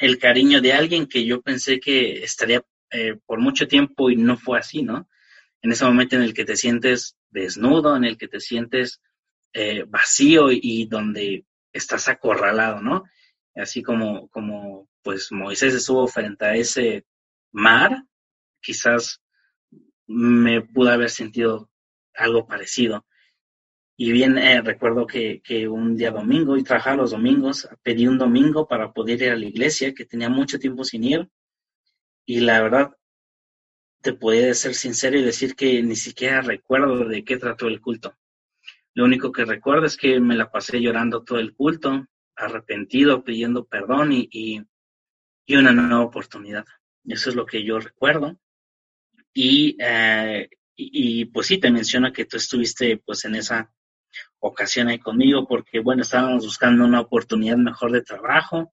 el 0.00 0.18
cariño 0.18 0.60
de 0.60 0.72
alguien 0.72 1.06
que 1.06 1.24
yo 1.24 1.42
pensé 1.42 1.80
que 1.80 2.22
estaría 2.22 2.62
eh, 2.90 3.16
por 3.26 3.40
mucho 3.40 3.66
tiempo 3.66 4.10
y 4.10 4.16
no 4.16 4.36
fue 4.36 4.58
así, 4.58 4.82
¿no? 4.82 5.08
En 5.60 5.72
ese 5.72 5.84
momento 5.84 6.16
en 6.16 6.22
el 6.22 6.34
que 6.34 6.44
te 6.44 6.56
sientes 6.56 7.16
desnudo, 7.30 7.96
en 7.96 8.04
el 8.04 8.16
que 8.16 8.28
te 8.28 8.40
sientes 8.40 9.00
eh, 9.52 9.84
vacío 9.88 10.50
y, 10.50 10.86
donde 10.86 11.46
estás 11.72 12.08
acorralado, 12.08 12.80
¿no? 12.80 13.04
Así 13.54 13.82
como, 13.82 14.28
como 14.28 14.88
pues 15.02 15.32
Moisés 15.32 15.74
estuvo 15.74 16.06
frente 16.06 16.44
a 16.44 16.54
ese 16.54 17.06
mar, 17.52 18.04
quizás 18.60 19.20
me 20.06 20.62
pudo 20.62 20.90
haber 20.90 21.10
sentido 21.10 21.70
algo 22.14 22.46
parecido. 22.46 23.06
Y 23.96 24.12
bien, 24.12 24.38
eh, 24.38 24.62
recuerdo 24.62 25.06
que, 25.06 25.40
que, 25.42 25.66
un 25.66 25.96
día 25.96 26.10
domingo, 26.12 26.56
y 26.56 26.62
trabajaba 26.62 26.98
los 26.98 27.10
domingos, 27.10 27.68
pedí 27.82 28.06
un 28.06 28.18
domingo 28.18 28.68
para 28.68 28.92
poder 28.92 29.22
ir 29.22 29.30
a 29.30 29.36
la 29.36 29.46
iglesia, 29.46 29.92
que 29.92 30.04
tenía 30.04 30.28
mucho 30.28 30.58
tiempo 30.58 30.84
sin 30.84 31.04
ir. 31.04 31.28
Y 32.24 32.40
la 32.40 32.62
verdad, 32.62 32.90
te 34.02 34.12
podía 34.12 34.54
ser 34.54 34.74
sincero 34.74 35.18
y 35.18 35.22
decir 35.22 35.56
que 35.56 35.82
ni 35.82 35.96
siquiera 35.96 36.40
recuerdo 36.42 37.04
de 37.08 37.24
qué 37.24 37.36
trató 37.36 37.66
el 37.66 37.80
culto. 37.80 38.16
Lo 38.94 39.04
único 39.04 39.32
que 39.32 39.44
recuerdo 39.44 39.86
es 39.86 39.96
que 39.96 40.20
me 40.20 40.36
la 40.36 40.50
pasé 40.50 40.80
llorando 40.80 41.22
todo 41.22 41.38
el 41.38 41.54
culto, 41.54 42.06
arrepentido, 42.36 43.24
pidiendo 43.24 43.66
perdón 43.66 44.12
y, 44.12 44.28
y, 44.30 45.56
una 45.56 45.72
nueva 45.72 46.02
oportunidad. 46.02 46.64
Eso 47.04 47.30
es 47.30 47.36
lo 47.36 47.46
que 47.46 47.64
yo 47.64 47.78
recuerdo. 47.78 48.38
Y, 49.32 49.76
eh, 49.80 50.48
y, 50.76 51.24
pues 51.26 51.46
sí, 51.46 51.58
te 51.58 51.70
menciono 51.70 52.12
que 52.12 52.26
tú 52.26 52.36
estuviste 52.36 52.98
pues 52.98 53.24
en 53.24 53.34
esa 53.34 53.72
ocasión 54.40 54.88
ahí 54.88 54.98
conmigo 54.98 55.46
porque, 55.46 55.80
bueno, 55.80 56.02
estábamos 56.02 56.44
buscando 56.44 56.84
una 56.84 57.00
oportunidad 57.00 57.56
mejor 57.56 57.92
de 57.92 58.02
trabajo. 58.02 58.72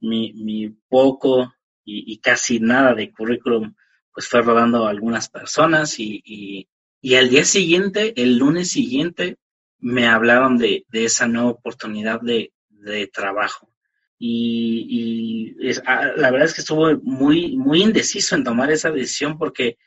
Mi, 0.00 0.32
mi 0.34 0.68
poco 0.88 1.52
y, 1.84 2.12
y 2.12 2.18
casi 2.20 2.60
nada 2.60 2.94
de 2.94 3.12
currículum 3.12 3.74
pues 4.12 4.28
fue 4.28 4.42
rodando 4.42 4.86
a 4.86 4.90
algunas 4.90 5.28
personas 5.28 5.98
y, 5.98 6.22
y, 6.24 6.68
y, 7.00 7.14
al 7.14 7.30
día 7.30 7.44
siguiente, 7.44 8.12
el 8.20 8.38
lunes 8.38 8.70
siguiente, 8.70 9.38
me 9.80 10.06
hablaron 10.06 10.58
de, 10.58 10.84
de 10.88 11.04
esa 11.04 11.26
nueva 11.26 11.50
oportunidad 11.50 12.20
de, 12.20 12.52
de 12.68 13.06
trabajo. 13.06 13.72
Y, 14.18 15.54
y 15.58 15.68
es, 15.68 15.82
ah, 15.86 16.12
la 16.16 16.30
verdad 16.30 16.48
es 16.48 16.54
que 16.54 16.60
estuve 16.60 16.96
muy, 17.02 17.56
muy 17.56 17.82
indeciso 17.82 18.34
en 18.34 18.44
tomar 18.44 18.70
esa 18.70 18.90
decisión 18.90 19.38
porque 19.38 19.78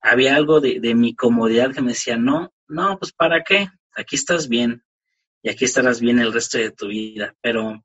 había 0.00 0.34
algo 0.34 0.60
de, 0.60 0.80
de 0.80 0.94
mi 0.94 1.14
comodidad 1.14 1.74
que 1.74 1.82
me 1.82 1.92
decía, 1.92 2.16
no, 2.16 2.52
no, 2.68 2.98
pues 2.98 3.12
¿para 3.12 3.42
qué? 3.42 3.68
Aquí 3.94 4.16
estás 4.16 4.48
bien 4.48 4.82
y 5.42 5.50
aquí 5.50 5.66
estarás 5.66 6.00
bien 6.00 6.18
el 6.18 6.32
resto 6.32 6.56
de 6.58 6.70
tu 6.70 6.88
vida. 6.88 7.34
Pero 7.42 7.84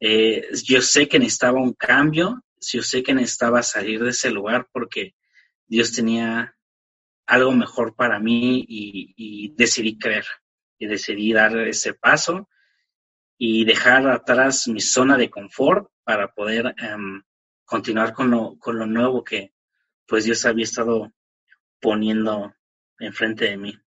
eh, 0.00 0.48
yo 0.64 0.80
sé 0.80 1.06
que 1.06 1.18
necesitaba 1.18 1.60
un 1.60 1.74
cambio 1.74 2.44
yo 2.72 2.82
sé 2.82 3.02
que 3.02 3.14
necesitaba 3.14 3.62
salir 3.62 4.02
de 4.02 4.10
ese 4.10 4.30
lugar 4.30 4.68
porque 4.72 5.14
Dios 5.66 5.92
tenía 5.92 6.56
algo 7.26 7.52
mejor 7.52 7.94
para 7.94 8.18
mí 8.18 8.64
y, 8.68 9.54
decidí 9.56 9.98
creer 9.98 10.26
y 10.78 10.86
decidí 10.86 11.32
dar 11.32 11.56
ese 11.58 11.94
paso 11.94 12.48
y 13.38 13.64
dejar 13.64 14.08
atrás 14.08 14.68
mi 14.68 14.80
zona 14.80 15.16
de 15.16 15.30
confort 15.30 15.88
para 16.04 16.32
poder 16.32 16.74
em, 16.78 17.22
continuar 17.64 18.12
con 18.12 18.30
lo, 18.30 18.56
con 18.58 18.78
lo 18.78 18.86
nuevo 18.86 19.24
que 19.24 19.52
pues 20.06 20.24
Dios 20.24 20.44
había 20.44 20.64
estado 20.64 21.12
poniendo 21.80 22.54
enfrente 22.98 23.46
de 23.46 23.56
mí. 23.56 23.78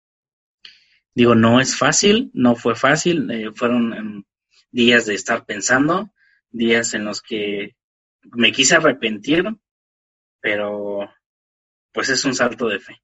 Digo, 1.13 1.36
no 1.36 1.60
es 1.60 1.77
fácil, 1.77 2.29
no 2.34 2.56
fue 2.56 2.75
fácil, 2.75 3.29
eh, 3.32 3.51
fueron 3.53 3.94
em, 3.94 4.24
días 4.72 5.06
de 5.06 5.15
estar 5.15 5.46
pensando, 5.46 6.12
días 6.50 6.94
en 6.94 7.06
los 7.06 7.22
que 7.22 7.75
me 8.24 8.51
quise 8.51 8.75
arrepentir, 8.75 9.46
pero 10.39 11.10
pues 11.91 12.10
es 12.10 12.24
un 12.25 12.36
salto 12.36 12.67
de 12.67 12.79
fe. 12.79 13.01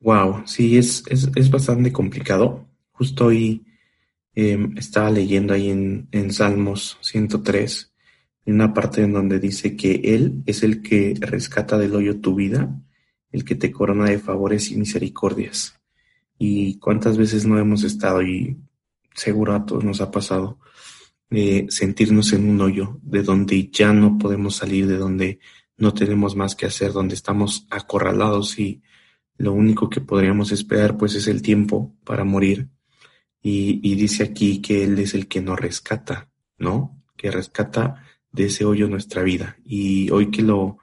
Wow, 0.00 0.46
sí, 0.46 0.76
es, 0.76 1.04
es, 1.08 1.30
es 1.34 1.50
bastante 1.50 1.92
complicado. 1.92 2.65
Justo 2.96 3.26
hoy 3.26 3.62
em, 4.34 4.76
estaba 4.78 5.10
leyendo 5.10 5.52
ahí 5.52 5.68
en, 5.68 6.08
en 6.12 6.32
Salmos 6.32 6.96
103, 7.02 7.92
en 8.46 8.54
una 8.54 8.72
parte 8.72 9.02
en 9.02 9.12
donde 9.12 9.38
dice 9.38 9.76
que 9.76 10.00
Él 10.14 10.42
es 10.46 10.62
el 10.62 10.80
que 10.80 11.14
rescata 11.20 11.76
del 11.76 11.94
hoyo 11.94 12.20
tu 12.20 12.34
vida, 12.34 12.74
el 13.32 13.44
que 13.44 13.54
te 13.54 13.70
corona 13.70 14.06
de 14.06 14.18
favores 14.18 14.70
y 14.70 14.76
misericordias. 14.76 15.78
Y 16.38 16.78
cuántas 16.78 17.18
veces 17.18 17.44
no 17.44 17.58
hemos 17.58 17.84
estado, 17.84 18.22
y 18.22 18.56
seguro 19.14 19.54
a 19.54 19.66
todos 19.66 19.84
nos 19.84 20.00
ha 20.00 20.10
pasado, 20.10 20.58
eh, 21.28 21.66
sentirnos 21.68 22.32
en 22.32 22.48
un 22.48 22.62
hoyo, 22.62 22.98
de 23.02 23.22
donde 23.22 23.68
ya 23.70 23.92
no 23.92 24.16
podemos 24.16 24.56
salir, 24.56 24.86
de 24.86 24.96
donde 24.96 25.38
no 25.76 25.92
tenemos 25.92 26.34
más 26.34 26.56
que 26.56 26.64
hacer, 26.64 26.92
donde 26.92 27.14
estamos 27.14 27.66
acorralados 27.68 28.58
y 28.58 28.82
lo 29.36 29.52
único 29.52 29.90
que 29.90 30.00
podríamos 30.00 30.50
esperar 30.50 30.96
pues 30.96 31.14
es 31.14 31.28
el 31.28 31.42
tiempo 31.42 31.94
para 32.04 32.24
morir. 32.24 32.70
Y, 33.48 33.94
dice 33.94 34.24
aquí 34.24 34.60
que 34.60 34.82
Él 34.82 34.98
es 34.98 35.14
el 35.14 35.28
que 35.28 35.40
nos 35.40 35.56
rescata, 35.56 36.28
¿no? 36.58 37.00
Que 37.16 37.30
rescata 37.30 38.02
de 38.32 38.46
ese 38.46 38.64
hoyo 38.64 38.88
nuestra 38.88 39.22
vida. 39.22 39.56
Y 39.64 40.10
hoy 40.10 40.32
que 40.32 40.42
lo, 40.42 40.78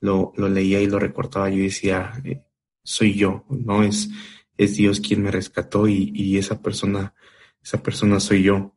lo, 0.00 0.32
lo 0.36 0.48
leía 0.48 0.80
y 0.80 0.88
lo 0.88 0.98
recortaba, 0.98 1.48
yo 1.48 1.62
decía, 1.62 2.20
eh, 2.24 2.42
soy 2.82 3.14
yo, 3.14 3.44
¿no? 3.48 3.84
Es, 3.84 4.10
es 4.56 4.76
Dios 4.76 4.98
quien 4.98 5.22
me 5.22 5.30
rescató 5.30 5.86
y, 5.86 6.10
y 6.12 6.38
esa 6.38 6.60
persona, 6.60 7.14
esa 7.62 7.84
persona 7.84 8.18
soy 8.18 8.42
yo. 8.42 8.74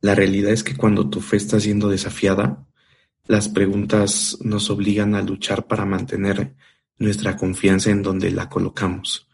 La 0.00 0.14
realidad 0.14 0.52
es 0.52 0.64
que 0.64 0.74
cuando 0.74 1.10
tu 1.10 1.20
fe 1.20 1.36
está 1.36 1.60
siendo 1.60 1.90
desafiada, 1.90 2.66
las 3.26 3.50
preguntas 3.50 4.38
nos 4.40 4.70
obligan 4.70 5.14
a 5.14 5.20
luchar 5.20 5.66
para 5.66 5.84
mantener 5.84 6.56
nuestra 6.96 7.36
confianza 7.36 7.90
en 7.90 8.02
donde 8.02 8.30
la 8.30 8.48
colocamos. 8.48 9.28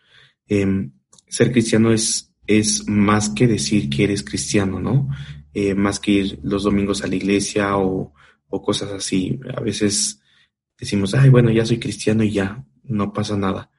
Em, 0.48 0.94
ser 1.28 1.52
cristiano 1.52 1.92
es, 1.92 2.33
es 2.46 2.86
más 2.88 3.30
que 3.30 3.46
decir 3.46 3.88
que 3.88 4.04
eres 4.04 4.22
cristiano, 4.22 4.80
¿no? 4.80 5.08
Eh, 5.52 5.74
más 5.74 6.00
que 6.00 6.10
ir 6.10 6.40
los 6.42 6.64
domingos 6.64 7.02
a 7.02 7.06
la 7.06 7.16
iglesia 7.16 7.76
o, 7.76 8.12
o 8.48 8.62
cosas 8.62 8.90
así. 8.92 9.38
A 9.56 9.60
veces 9.60 10.20
decimos, 10.78 11.14
ay, 11.14 11.30
bueno, 11.30 11.50
ya 11.50 11.64
soy 11.64 11.78
cristiano 11.78 12.24
y 12.24 12.32
ya, 12.32 12.64
no 12.82 13.12
pasa 13.12 13.36
nada. 13.36 13.70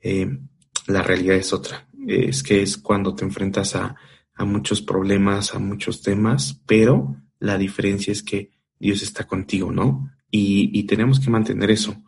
Em, 0.00 0.48
la 0.86 1.02
realidad 1.02 1.36
es 1.36 1.52
otra. 1.52 1.86
Es 2.06 2.42
que 2.42 2.62
es 2.62 2.78
cuando 2.78 3.14
te 3.14 3.24
enfrentas 3.24 3.76
a 3.76 3.96
a 4.40 4.46
muchos 4.46 4.80
problemas, 4.80 5.54
a 5.54 5.58
muchos 5.58 6.00
temas, 6.00 6.62
pero 6.66 7.14
la 7.40 7.58
diferencia 7.58 8.10
es 8.10 8.22
que 8.22 8.50
Dios 8.78 9.02
está 9.02 9.26
contigo, 9.26 9.70
¿no? 9.70 10.10
Y, 10.30 10.84
tenemos 10.84 11.20
que 11.20 11.28
mantener 11.28 11.70
eso. 11.70 12.02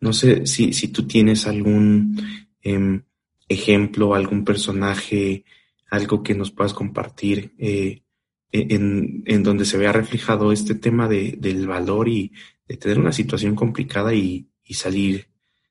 No 0.00 0.14
sé 0.14 0.46
si, 0.46 0.72
si 0.72 0.88
tú 0.88 1.06
tienes 1.06 1.46
algún 1.46 2.18
eh, 2.62 3.02
ejemplo, 3.48 4.14
algún 4.14 4.44
personaje, 4.44 5.44
algo 5.90 6.22
que 6.22 6.34
nos 6.34 6.50
puedas 6.50 6.74
compartir 6.74 7.54
eh, 7.58 8.02
en, 8.50 9.22
en, 9.26 9.42
donde 9.42 9.64
se 9.64 9.78
vea 9.78 9.92
reflejado 9.92 10.52
este 10.52 10.74
tema 10.74 11.08
de, 11.08 11.34
del 11.38 11.66
valor 11.66 12.08
y 12.08 12.32
de 12.66 12.76
tener 12.76 12.98
una 12.98 13.12
situación 13.12 13.54
complicada 13.54 14.14
y, 14.14 14.48
y 14.62 14.74
salir, 14.74 15.28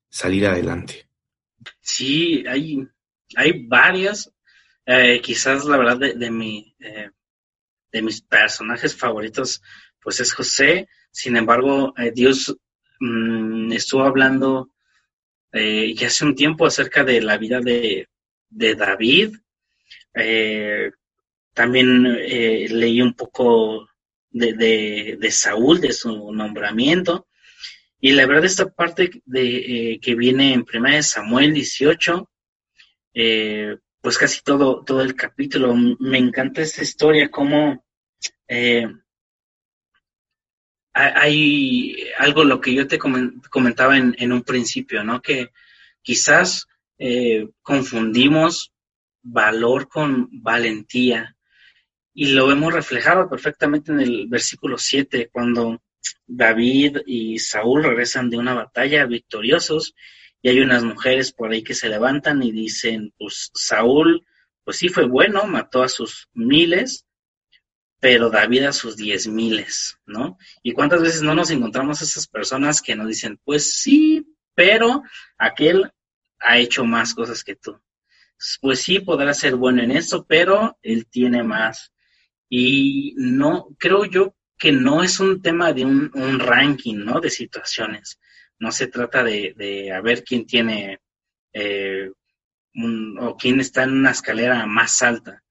salir 0.09 0.45
adelante. 0.45 1.07
Sí, 1.79 2.43
hay, 2.47 2.85
hay 3.35 3.65
varias, 3.65 4.31
eh, 4.85 5.21
quizás 5.21 5.65
la 5.65 5.77
verdad 5.77 5.97
de, 5.97 6.31
mi, 6.31 6.75
eh, 6.79 7.09
de 7.91 8.01
mis 8.01 8.21
personajes 8.21 8.95
favoritos, 8.95 9.61
pues 10.01 10.19
es 10.19 10.33
José. 10.33 10.89
Sin 11.09 11.37
embargo, 11.37 11.93
Dios 12.13 12.57
mm, 12.99 13.71
estuvo 13.71 14.03
hablando 14.03 14.72
ya 15.53 16.07
hace 16.07 16.25
un 16.25 16.35
tiempo 16.35 16.65
acerca 16.65 17.03
de 17.03 17.21
la 17.21 17.37
vida 17.37 17.59
de, 17.61 18.09
de 18.49 18.75
David. 18.75 19.35
también 21.53 22.03
leí 22.13 23.01
un 23.01 23.13
poco 23.13 23.87
de, 24.33 25.17
de, 25.19 25.31
Saúl, 25.31 25.79
de 25.79 25.93
su 25.93 26.31
nombramiento. 26.33 27.27
Y 27.99 28.11
la 28.11 28.25
verdad, 28.25 28.45
esta 28.45 28.69
parte 28.69 29.21
de, 29.25 29.99
que 30.01 30.15
viene 30.15 30.53
en 30.53 30.65
1 30.71 31.03
Samuel 31.03 31.53
18, 31.53 32.29
eh, 33.13 33.77
pues 34.01 34.17
casi 34.17 34.41
todo, 34.41 34.83
todo 34.83 35.01
el 35.01 35.15
capítulo. 35.15 35.73
Me 35.75 36.17
encanta 36.17 36.61
esta 36.61 36.81
historia, 36.81 37.29
como 37.29 37.85
eh, 38.47 38.87
hay 40.93 41.95
algo 42.19 42.43
lo 42.43 42.61
que 42.61 42.73
yo 42.73 42.87
te 42.87 42.99
comentaba 42.99 43.97
en, 43.97 44.31
un 44.31 44.43
principio, 44.43 45.03
¿no? 45.03 45.21
Que 45.21 45.49
quizás 46.01 46.67
eh, 46.99 47.49
confundimos 47.61 48.71
valor 49.23 49.87
con 49.87 50.29
valentía 50.31 51.35
y 52.13 52.27
lo 52.33 52.51
hemos 52.51 52.73
reflejado 52.73 53.27
perfectamente 53.27 53.91
en 53.91 54.01
el 54.01 54.27
versículo 54.27 54.77
7, 54.77 55.29
cuando 55.31 55.81
David 56.27 56.99
y 57.07 57.39
Saúl 57.39 57.83
regresan 57.83 58.29
de 58.29 58.37
una 58.37 58.53
batalla 58.53 59.05
victoriosos 59.05 59.95
y 60.41 60.49
hay 60.49 60.59
unas 60.59 60.83
mujeres 60.83 61.31
por 61.31 61.51
ahí 61.51 61.63
que 61.63 61.73
se 61.73 61.89
levantan 61.89 62.43
y 62.43 62.51
dicen, 62.51 63.13
pues 63.17 63.49
Saúl, 63.53 64.25
pues 64.63 64.77
sí 64.77 64.89
fue 64.89 65.07
bueno, 65.07 65.45
mató 65.45 65.81
a 65.81 65.89
sus 65.89 66.29
miles, 66.33 67.05
pero 68.03 68.29
David 68.29 68.63
a 68.63 68.73
sus 68.73 68.97
diez 68.97 69.27
miles, 69.27 69.97
¿no? 70.05 70.37
Y 70.61 70.73
cuántas 70.73 71.01
veces 71.01 71.21
no 71.21 71.33
nos 71.33 71.51
encontramos 71.51 72.01
esas 72.01 72.27
personas 72.27 72.81
que 72.81 72.97
nos 72.97 73.07
dicen, 73.07 73.39
pues 73.45 73.75
sí, 73.75 74.27
pero 74.53 75.03
aquel 75.37 75.89
ha 76.41 76.57
hecho 76.57 76.83
más 76.83 77.13
cosas 77.13 77.45
que 77.45 77.55
tú. 77.55 77.79
Pues 78.59 78.81
sí, 78.81 78.99
podrá 78.99 79.33
ser 79.33 79.55
bueno 79.55 79.81
en 79.81 79.91
eso, 79.91 80.25
pero 80.27 80.77
él 80.81 81.07
tiene 81.09 81.43
más. 81.43 81.93
Y 82.49 83.13
no, 83.15 83.69
creo 83.79 84.03
yo 84.03 84.35
que 84.57 84.73
no 84.73 85.01
es 85.01 85.21
un 85.21 85.41
tema 85.41 85.71
de 85.71 85.85
un, 85.85 86.39
ranking, 86.39 87.05
¿no? 87.05 87.21
De 87.21 87.29
situaciones. 87.29 88.19
No 88.59 88.73
se 88.73 88.87
trata 88.87 89.23
de, 89.23 89.53
de 89.55 89.93
a 89.93 90.01
ver 90.01 90.25
quién 90.25 90.45
tiene 90.45 90.99
eh, 91.53 92.11
o 93.21 93.37
quién 93.37 93.61
está 93.61 93.83
en 93.83 93.93
una 93.93 94.11
escalera 94.11 94.65
más 94.65 95.01
alta 95.01 95.42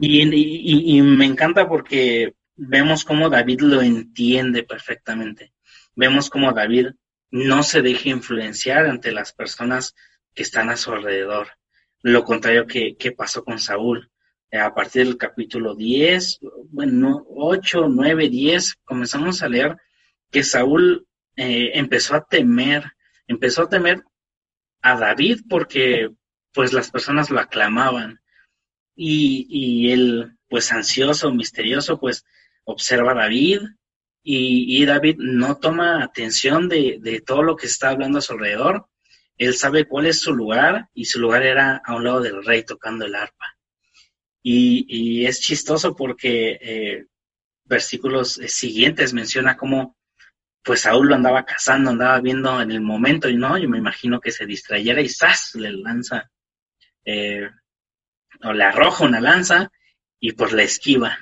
Y, 0.00 1.02
me 1.02 1.26
encanta 1.26 1.68
porque 1.68 2.34
vemos 2.56 3.04
cómo 3.04 3.28
David 3.28 3.60
lo 3.60 3.82
entiende 3.82 4.62
perfectamente. 4.62 5.52
Vemos 5.94 6.30
cómo 6.30 6.52
David 6.52 6.88
no 7.30 7.62
se 7.62 7.82
deja 7.82 8.08
influenciar 8.08 8.86
ante 8.86 9.12
las 9.12 9.32
personas 9.32 9.94
que 10.34 10.42
están 10.42 10.70
a 10.70 10.76
su 10.76 10.92
alrededor. 10.92 11.48
Lo 12.02 12.24
contrario 12.24 12.66
que, 12.66 12.96
pasó 13.16 13.44
con 13.44 13.58
Saúl. 13.58 14.10
A 14.52 14.74
partir 14.74 15.06
del 15.06 15.16
capítulo 15.16 15.76
10, 15.76 16.40
bueno, 16.70 17.24
8, 17.28 17.86
9, 17.88 18.28
10, 18.28 18.78
comenzamos 18.84 19.42
a 19.42 19.48
leer 19.48 19.76
que 20.30 20.42
Saúl 20.42 21.06
eh, 21.36 21.70
empezó 21.74 22.16
a 22.16 22.24
temer, 22.24 22.84
empezó 23.28 23.62
a 23.62 23.68
temer 23.68 24.02
a 24.82 24.98
David 24.98 25.42
porque 25.48 26.10
pues 26.52 26.72
las 26.72 26.90
personas 26.90 27.30
lo 27.30 27.38
aclamaban, 27.38 28.20
y, 29.02 29.90
él, 29.90 30.36
pues 30.48 30.70
ansioso, 30.72 31.32
misterioso, 31.32 31.98
pues 31.98 32.24
observa 32.64 33.12
a 33.12 33.14
David 33.14 33.62
y, 34.22 34.84
David 34.84 35.16
no 35.18 35.56
toma 35.56 36.02
atención 36.04 36.68
de, 36.68 37.22
todo 37.26 37.42
lo 37.42 37.56
que 37.56 37.66
está 37.66 37.90
hablando 37.90 38.18
a 38.18 38.22
su 38.22 38.34
alrededor. 38.34 38.86
Él 39.38 39.54
sabe 39.54 39.86
cuál 39.86 40.04
es 40.04 40.20
su 40.20 40.34
lugar 40.34 40.88
y 40.92 41.06
su 41.06 41.18
lugar 41.18 41.42
era 41.44 41.80
a 41.82 41.96
un 41.96 42.04
lado 42.04 42.20
del 42.20 42.44
rey 42.44 42.62
tocando 42.62 43.06
el 43.06 43.14
arpa. 43.14 43.56
Y, 44.42 45.24
es 45.24 45.40
chistoso 45.40 45.96
porque 45.96 46.58
eh, 46.60 47.06
versículos 47.64 48.34
siguientes 48.48 49.14
menciona 49.14 49.56
cómo 49.56 49.96
pues 50.62 50.82
Saúl 50.82 51.08
lo 51.08 51.14
andaba 51.14 51.46
cazando, 51.46 51.90
andaba 51.90 52.20
viendo 52.20 52.60
en 52.60 52.70
el 52.70 52.82
momento 52.82 53.30
y 53.30 53.36
no, 53.36 53.56
yo 53.56 53.66
me 53.66 53.78
imagino 53.78 54.20
que 54.20 54.30
se 54.30 54.44
distrayera 54.44 55.00
y 55.00 55.08
¡zas! 55.08 55.54
le 55.54 55.72
lanza 55.72 56.30
eh, 57.06 57.48
o 58.42 58.52
le 58.52 58.64
arroja 58.64 59.04
una 59.04 59.20
lanza 59.20 59.70
y 60.18 60.32
pues 60.32 60.52
la 60.52 60.62
esquiva. 60.62 61.18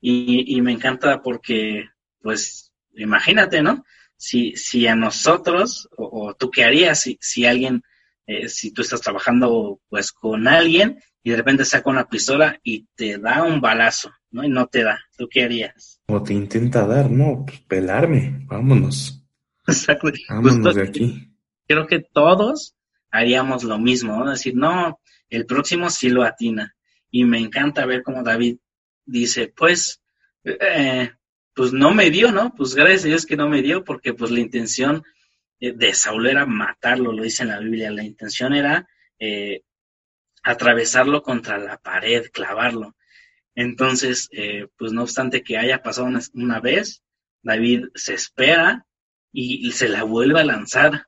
Y, 0.00 0.60
me 0.60 0.72
encanta 0.72 1.20
porque, 1.20 1.88
pues, 2.20 2.72
imagínate, 2.94 3.60
¿no? 3.62 3.84
Si, 4.16 4.54
si 4.54 4.86
a 4.86 4.94
nosotros, 4.94 5.88
o, 5.96 6.34
tú 6.34 6.50
qué 6.50 6.64
harías 6.64 7.00
si, 7.00 7.18
si 7.20 7.44
alguien, 7.44 7.82
eh, 8.26 8.48
si 8.48 8.72
tú 8.72 8.82
estás 8.82 9.00
trabajando 9.00 9.80
pues 9.88 10.12
con 10.12 10.46
alguien 10.46 11.00
y 11.22 11.30
de 11.30 11.36
repente 11.36 11.64
saca 11.64 11.90
una 11.90 12.08
pistola 12.08 12.58
y 12.62 12.86
te 12.94 13.18
da 13.18 13.42
un 13.42 13.60
balazo, 13.60 14.12
¿no? 14.30 14.44
Y 14.44 14.48
no 14.48 14.68
te 14.68 14.84
da, 14.84 15.00
¿tú 15.16 15.28
qué 15.28 15.42
harías? 15.42 16.00
O 16.06 16.22
te 16.22 16.34
intenta 16.34 16.86
dar, 16.86 17.10
¿no? 17.10 17.44
Pues 17.44 17.60
pelarme, 17.62 18.44
vámonos. 18.46 19.24
Exacto. 19.66 20.12
Vámonos 20.28 20.74
de 20.74 20.82
aquí. 20.82 21.32
Creo 21.66 21.86
que 21.88 21.98
todos 21.98 22.76
haríamos 23.10 23.64
lo 23.64 23.78
mismo, 23.78 24.16
¿no? 24.16 24.30
Decir, 24.30 24.54
no, 24.54 25.00
el 25.30 25.46
próximo 25.46 25.90
sí 25.90 26.08
lo 26.08 26.22
atina. 26.22 26.74
Y 27.10 27.24
me 27.24 27.38
encanta 27.38 27.86
ver 27.86 28.02
cómo 28.02 28.22
David 28.22 28.58
dice, 29.04 29.52
pues, 29.56 30.02
eh, 30.44 31.10
pues 31.54 31.72
no 31.72 31.94
me 31.94 32.10
dio, 32.10 32.32
¿no? 32.32 32.54
Pues 32.54 32.74
gracias 32.74 33.04
a 33.04 33.08
Dios 33.08 33.26
que 33.26 33.36
no 33.36 33.48
me 33.48 33.62
dio, 33.62 33.84
porque 33.84 34.12
pues 34.12 34.30
la 34.30 34.40
intención 34.40 35.02
de 35.58 35.94
Saúl 35.94 36.26
era 36.26 36.44
matarlo, 36.46 37.12
lo 37.12 37.22
dice 37.22 37.42
en 37.42 37.48
la 37.48 37.60
Biblia. 37.60 37.90
La 37.90 38.04
intención 38.04 38.54
era 38.54 38.86
eh, 39.18 39.62
atravesarlo 40.42 41.22
contra 41.22 41.58
la 41.58 41.78
pared, 41.78 42.26
clavarlo. 42.32 42.94
Entonces, 43.54 44.28
eh, 44.32 44.68
pues 44.76 44.92
no 44.92 45.02
obstante 45.02 45.42
que 45.42 45.56
haya 45.56 45.82
pasado 45.82 46.08
una, 46.34 46.60
vez, 46.60 47.02
David 47.42 47.86
se 47.94 48.14
espera 48.14 48.86
y, 49.32 49.72
se 49.72 49.88
la 49.88 50.02
vuelve 50.02 50.40
a 50.40 50.44
lanzar 50.44 51.06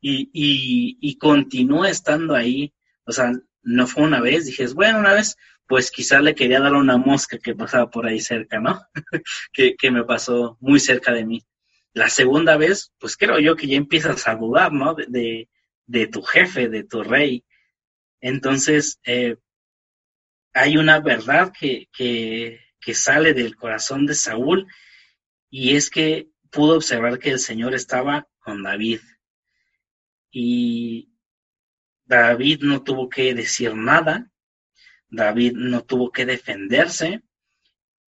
y, 0.00 0.30
y, 0.32 0.98
y 1.00 1.16
continúa 1.16 1.88
estando 1.88 2.34
ahí. 2.34 2.74
O 3.04 3.12
sea, 3.12 3.32
no 3.66 3.88
fue 3.88 4.04
una 4.04 4.20
vez, 4.20 4.46
dije, 4.46 4.64
bueno, 4.68 5.00
una 5.00 5.12
vez, 5.12 5.36
pues 5.66 5.90
quizás 5.90 6.22
le 6.22 6.36
quería 6.36 6.60
dar 6.60 6.74
una 6.74 6.96
mosca 6.96 7.36
que 7.38 7.54
pasaba 7.54 7.90
por 7.90 8.06
ahí 8.06 8.20
cerca, 8.20 8.60
¿no? 8.60 8.80
que, 9.52 9.74
que, 9.74 9.90
me 9.90 10.04
pasó 10.04 10.56
muy 10.60 10.78
cerca 10.78 11.12
de 11.12 11.26
mí. 11.26 11.44
La 11.92 12.08
segunda 12.08 12.56
vez, 12.56 12.92
pues 12.98 13.16
creo 13.16 13.40
yo 13.40 13.56
que 13.56 13.66
ya 13.66 13.76
empiezas 13.76 14.28
a 14.28 14.36
dudar, 14.36 14.72
¿no? 14.72 14.94
De, 14.94 15.48
de, 15.84 16.06
tu 16.06 16.22
jefe, 16.22 16.68
de 16.68 16.84
tu 16.84 17.02
rey. 17.02 17.44
Entonces, 18.20 19.00
eh, 19.04 19.36
hay 20.52 20.76
una 20.76 21.00
verdad 21.00 21.52
que, 21.58 21.88
que, 21.92 22.60
que 22.80 22.94
sale 22.94 23.34
del 23.34 23.56
corazón 23.56 24.06
de 24.06 24.14
Saúl 24.14 24.68
y 25.50 25.74
es 25.74 25.90
que 25.90 26.28
pudo 26.50 26.76
observar 26.76 27.18
que 27.18 27.30
el 27.30 27.40
Señor 27.40 27.74
estaba 27.74 28.28
con 28.38 28.62
David. 28.62 29.00
Y 30.30 31.15
David 32.06 32.62
no 32.62 32.82
tuvo 32.82 33.08
que 33.08 33.34
decir 33.34 33.74
nada, 33.74 34.30
David 35.08 35.52
no 35.54 35.82
tuvo 35.82 36.10
que 36.10 36.24
defenderse 36.24 37.22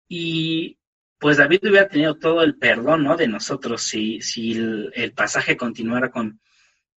y 0.07 0.77
pues 1.19 1.37
David 1.37 1.59
hubiera 1.63 1.87
tenido 1.87 2.17
todo 2.17 2.43
el 2.43 2.57
perdón 2.57 3.03
¿no? 3.03 3.17
de 3.17 3.27
nosotros 3.27 3.81
si, 3.81 4.21
si 4.21 4.51
el, 4.51 5.13
pasaje 5.15 5.57
continuara 5.57 6.11
con, 6.11 6.39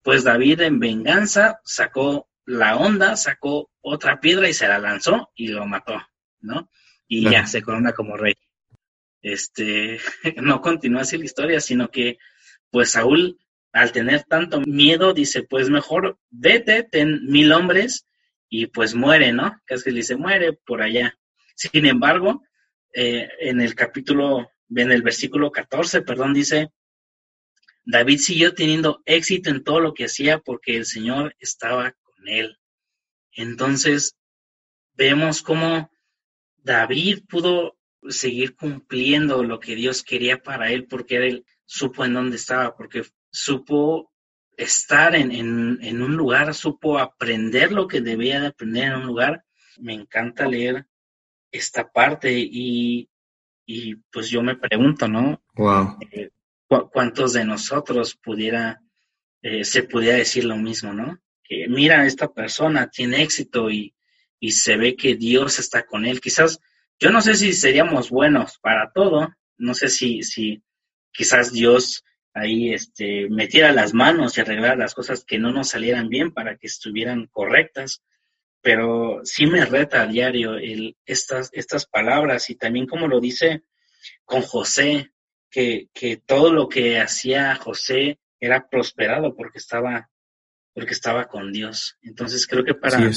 pues 0.02 0.24
David 0.24 0.62
en 0.62 0.80
venganza 0.80 1.60
sacó 1.64 2.30
la 2.46 2.76
onda, 2.76 3.16
sacó 3.16 3.72
otra 3.82 4.20
piedra 4.20 4.50
y 4.50 4.54
se 4.54 4.68
la 4.68 4.80
lanzó 4.80 5.32
y 5.36 5.50
lo 5.50 5.66
mató, 5.66 6.02
¿no? 6.42 6.70
Y 7.08 7.30
ya 7.30 7.46
se 7.46 7.62
corona 7.62 7.94
como 7.94 8.18
rey. 8.18 8.36
Este, 9.22 10.00
no 10.42 10.62
continúa 10.62 11.02
así 11.02 11.18
la 11.18 11.26
historia, 11.26 11.60
sino 11.60 11.90
que 11.90 12.18
pues 12.72 12.92
Saúl 12.92 13.40
al 13.72 13.92
tener 13.92 14.24
tanto 14.24 14.62
miedo, 14.62 15.14
dice, 15.14 15.44
pues 15.44 15.70
mejor 15.70 16.18
vete, 16.30 16.84
ten 16.84 17.26
mil 17.26 17.52
hombres 17.52 18.08
y 18.50 18.68
pues 18.68 18.96
muere, 18.96 19.32
¿no? 19.32 19.60
Casi 19.66 19.92
le 19.92 19.98
dice, 19.98 20.16
muere 20.16 20.54
por 20.54 20.82
allá. 20.82 21.18
Sin 21.56 21.86
embargo, 21.86 22.42
eh, 22.94 23.30
en 23.40 23.62
el 23.62 23.76
capítulo, 23.76 24.50
en 24.76 24.92
el 24.92 25.02
versículo 25.02 25.52
14, 25.52 26.02
perdón, 26.02 26.34
dice, 26.34 26.72
David 27.86 28.20
siguió 28.20 28.54
teniendo 28.54 29.02
éxito 29.06 29.50
en 29.50 29.64
todo 29.64 29.80
lo 29.80 29.94
que 29.94 30.06
hacía 30.06 30.40
porque 30.40 30.78
el 30.78 30.86
Señor 30.86 31.36
estaba 31.40 31.92
con 32.04 32.28
él. 32.28 32.58
Entonces, 33.32 34.16
vemos 34.94 35.42
cómo 35.42 35.92
David 36.58 37.24
pudo 37.28 37.78
seguir 38.08 38.56
cumpliendo 38.56 39.44
lo 39.44 39.60
que 39.60 39.76
Dios 39.76 40.04
quería 40.04 40.42
para 40.42 40.72
él 40.72 40.88
porque 40.88 41.18
él 41.18 41.46
supo 41.66 42.06
en 42.06 42.14
dónde 42.14 42.38
estaba, 42.38 42.76
porque 42.76 43.04
supo 43.32 44.12
estar 44.58 45.16
en, 45.16 45.32
en, 45.32 46.02
un 46.02 46.18
lugar, 46.18 46.54
supo 46.54 47.00
aprender 47.00 47.72
lo 47.72 47.88
que 47.88 48.02
debía 48.02 48.42
de 48.42 48.48
aprender 48.48 48.86
en 48.86 48.96
un 48.96 49.08
lugar. 49.08 49.46
Me 49.78 49.94
encanta 49.94 50.48
leer 50.48 50.86
esta 51.52 51.90
parte 51.90 52.32
y, 52.32 53.10
y 53.66 53.96
pues 54.12 54.30
yo 54.30 54.44
me 54.44 54.58
pregunto, 54.58 55.08
¿no? 55.08 55.42
Wow. 55.56 55.98
Eh, 56.12 56.30
¿Cuántos 56.68 57.34
de 57.34 57.46
nosotros 57.46 58.16
pudiera, 58.16 58.82
eh, 59.42 59.64
se 59.64 59.84
pudiera 59.84 60.18
decir 60.18 60.44
lo 60.44 60.58
mismo, 60.58 60.94
¿no? 60.94 61.20
Que 61.44 61.68
mira, 61.68 62.06
esta 62.06 62.32
persona 62.32 62.90
tiene 62.90 63.24
éxito 63.24 63.72
y, 63.72 63.96
y 64.40 64.52
se 64.52 64.78
ve 64.78 64.96
que 64.96 65.16
Dios 65.16 65.58
está 65.58 65.86
con 65.86 66.06
él. 66.06 66.22
Quizás, 66.22 66.60
yo 67.00 67.12
no 67.12 67.22
sé 67.22 67.36
si 67.36 67.54
seríamos 67.54 68.10
buenos 68.10 68.60
para 68.60 68.92
todo, 68.92 69.30
no 69.58 69.74
sé 69.74 69.90
si, 69.90 70.22
si 70.22 70.62
quizás 71.12 71.52
Dios 71.52 72.04
ahí 72.34 72.74
este, 72.74 73.30
metiera 73.30 73.72
las 73.72 73.94
manos 73.94 74.38
y 74.38 74.42
arreglara 74.42 74.76
las 74.76 74.94
cosas 74.94 75.24
que 75.26 75.40
no 75.40 75.52
nos 75.52 75.70
salieran 75.70 76.10
bien 76.10 76.34
para 76.34 76.58
que 76.58 76.68
estuvieran 76.68 77.28
correctas. 77.28 78.04
Pero 78.62 79.22
sí 79.24 79.46
me 79.48 79.66
reta 79.66 80.02
a 80.02 80.08
diario 80.08 80.56
el, 80.56 80.98
estas, 81.06 81.50
estas 81.54 81.86
palabras 81.86 82.50
y 82.50 82.56
también 82.56 82.88
como 82.88 83.08
lo 83.08 83.20
dice 83.20 83.64
con 84.26 84.42
José, 84.42 85.12
que, 85.50 85.90
que 85.94 86.18
todo 86.18 86.54
lo 86.54 86.68
que 86.68 87.00
hacía 87.00 87.56
José 87.56 88.20
era 88.40 88.70
prosperado 88.70 89.36
porque 89.36 89.58
estaba, 89.58 90.10
porque 90.74 90.94
estaba 90.94 91.28
con 91.28 91.52
Dios. 91.52 91.98
Entonces 92.02 92.46
creo 92.48 92.64
que 92.64 92.76
para, 92.76 93.12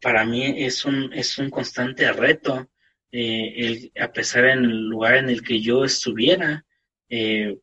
para 0.00 0.24
mí 0.24 0.64
es 0.64 0.84
un, 0.84 1.12
es 1.12 1.38
un 1.38 1.50
constante 1.50 2.10
reto, 2.12 2.70
eh, 3.10 3.52
el, 3.56 3.92
a 4.00 4.12
pesar 4.12 4.46
en 4.46 4.64
el 4.64 4.88
lugar 4.88 5.16
en 5.16 5.30
el 5.30 5.42
que 5.42 5.60
yo 5.60 5.84
estuviera, 5.84 6.64
eh, 7.08 7.58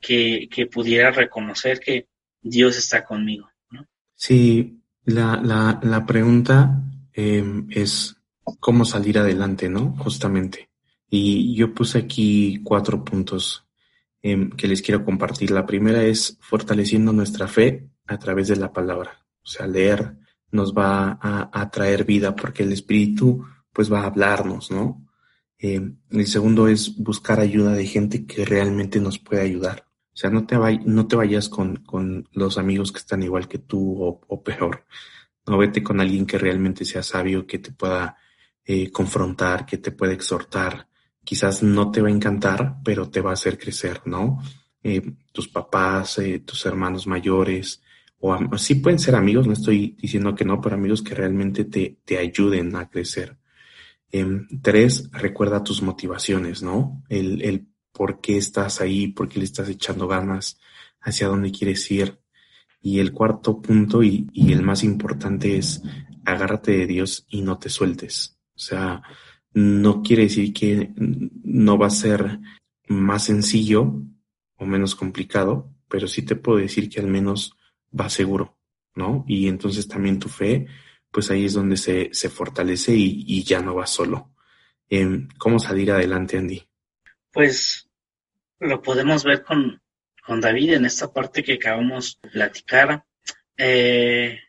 que, 0.00 0.68
pudiera 0.72 1.10
reconocer 1.10 1.80
que 1.80 2.08
Dios 2.40 2.76
está 2.76 3.04
conmigo. 3.04 3.50
¿no? 3.70 3.86
Sí, 4.14 4.80
la, 5.04 5.40
la, 5.42 5.80
la 5.82 6.06
pregunta 6.06 6.82
em, 7.12 7.66
es, 7.70 8.16
cómo 8.60 8.84
salir 8.84 9.18
adelante, 9.18 9.68
¿no? 9.68 9.96
Justamente. 9.98 10.70
Y 11.08 11.54
yo 11.54 11.74
puse 11.74 11.98
aquí 11.98 12.60
cuatro 12.62 13.04
puntos 13.04 13.66
em, 14.22 14.50
que 14.50 14.68
les 14.68 14.82
quiero 14.82 15.04
compartir. 15.04 15.50
La 15.50 15.66
primera 15.66 16.02
es 16.04 16.38
fortaleciendo 16.40 17.12
nuestra 17.12 17.48
fe 17.48 17.88
a 18.06 18.18
través 18.18 18.48
de 18.48 18.56
la 18.56 18.72
palabra. 18.72 19.24
O 19.42 19.46
sea, 19.46 19.66
leer 19.66 20.16
nos 20.52 20.72
va 20.72 21.18
a, 21.20 21.70
traer 21.70 22.04
vida 22.04 22.34
porque 22.34 22.62
el 22.62 22.72
Espíritu 22.72 23.44
pues 23.72 23.92
va 23.92 24.02
a 24.02 24.06
hablarnos, 24.06 24.70
¿no? 24.70 25.04
Em, 25.58 25.98
el 26.10 26.26
segundo 26.26 26.68
es 26.68 26.96
buscar 26.96 27.40
ayuda 27.40 27.72
de 27.72 27.86
gente 27.86 28.26
que 28.26 28.44
realmente 28.44 29.00
nos 29.00 29.18
puede 29.18 29.42
ayudar. 29.42 29.85
O 30.16 30.18
sea, 30.18 30.30
no 30.30 30.46
te, 30.46 30.56
no 30.86 31.06
te 31.06 31.14
vayas 31.14 31.50
con, 31.50 31.76
con, 31.76 32.26
los 32.32 32.56
amigos 32.56 32.90
que 32.90 33.00
están 33.00 33.22
igual 33.22 33.46
que 33.48 33.58
tú 33.58 34.02
o, 34.26 34.42
peor. 34.42 34.86
No 35.46 35.58
vete 35.58 35.82
con 35.82 36.00
alguien 36.00 36.24
que 36.24 36.38
realmente 36.38 36.86
sea 36.86 37.02
sabio, 37.02 37.46
que 37.46 37.58
te 37.58 37.70
pueda 37.70 38.16
eh, 38.64 38.90
confrontar, 38.90 39.66
que 39.66 39.76
te 39.76 39.92
pueda 39.92 40.14
exhortar, 40.14 40.88
quizás 41.22 41.62
no 41.62 41.90
te 41.90 42.00
va 42.00 42.08
a 42.08 42.12
encantar, 42.12 42.76
pero 42.82 43.10
te 43.10 43.20
va 43.20 43.32
a 43.32 43.34
hacer 43.34 43.58
crecer, 43.58 44.00
¿no? 44.06 44.42
Eh, 44.82 45.02
tus 45.32 45.48
papás, 45.48 46.16
eh, 46.16 46.38
tus 46.38 46.64
hermanos 46.64 47.06
mayores, 47.06 47.82
o 48.18 48.56
sí 48.56 48.76
pueden 48.76 48.98
ser 48.98 49.16
amigos, 49.16 49.46
no 49.46 49.52
estoy 49.52 49.98
diciendo 50.00 50.34
que 50.34 50.46
no, 50.46 50.62
pero 50.62 50.76
amigos 50.76 51.02
que 51.02 51.14
realmente 51.14 51.66
te, 51.66 51.98
te 52.06 52.16
ayuden 52.16 52.74
a 52.74 52.88
crecer. 52.88 53.36
Em, 54.10 54.48
tres, 54.62 55.10
recuerda 55.12 55.62
tus 55.62 55.82
motivaciones, 55.82 56.62
¿no? 56.62 57.02
El, 57.10 57.42
el 57.42 57.68
por 57.96 58.20
qué 58.20 58.36
estás 58.36 58.82
ahí, 58.82 59.08
por 59.08 59.26
qué 59.28 59.38
le 59.38 59.46
estás 59.46 59.70
echando 59.70 60.06
ganas, 60.06 60.60
hacia 61.00 61.28
dónde 61.28 61.50
quieres 61.50 61.90
ir. 61.90 62.18
Y 62.82 63.00
el 63.00 63.12
cuarto 63.12 63.62
punto 63.62 64.02
y, 64.02 64.28
el 64.34 64.62
más 64.62 64.84
importante 64.84 65.56
es 65.56 65.82
agárrate 66.26 66.72
de 66.72 66.86
Dios 66.86 67.24
y 67.30 67.40
no 67.40 67.58
te 67.58 67.70
sueltes. 67.70 68.38
O 68.54 68.58
sea, 68.58 69.02
no 69.54 70.02
quiere 70.02 70.24
decir 70.24 70.52
que 70.52 70.92
no 70.96 71.78
va 71.78 71.86
a 71.86 71.90
ser 71.90 72.38
más 72.88 73.24
sencillo 73.24 74.02
o 74.58 74.66
menos 74.66 74.94
complicado, 74.94 75.72
pero 75.88 76.06
sí 76.06 76.22
te 76.22 76.36
puedo 76.36 76.58
decir 76.58 76.90
que 76.90 77.00
al 77.00 77.06
menos 77.06 77.56
va 77.98 78.10
seguro, 78.10 78.58
¿no? 78.94 79.24
Y 79.26 79.48
entonces 79.48 79.88
también 79.88 80.18
tu 80.18 80.28
fe, 80.28 80.66
pues 81.10 81.30
ahí 81.30 81.46
es 81.46 81.54
donde 81.54 81.78
se, 81.78 82.10
fortalece 82.28 82.94
y, 82.94 83.42
ya 83.42 83.60
no 83.60 83.74
va 83.74 83.86
solo. 83.86 84.34
Em, 84.88 85.28
¿Cómo 85.38 85.58
salir 85.58 85.90
adelante, 85.90 86.36
Andy? 86.36 86.62
Pues 87.32 87.85
lo 88.58 88.82
podemos 88.82 89.24
ver 89.24 89.42
con, 89.42 89.82
con 90.24 90.40
David 90.40 90.74
en 90.74 90.86
esta 90.86 91.12
parte 91.12 91.44
que 91.44 91.54
acabamos 91.54 92.18
de 92.22 92.30
platicar. 92.30 93.04
Eh, 93.56 94.40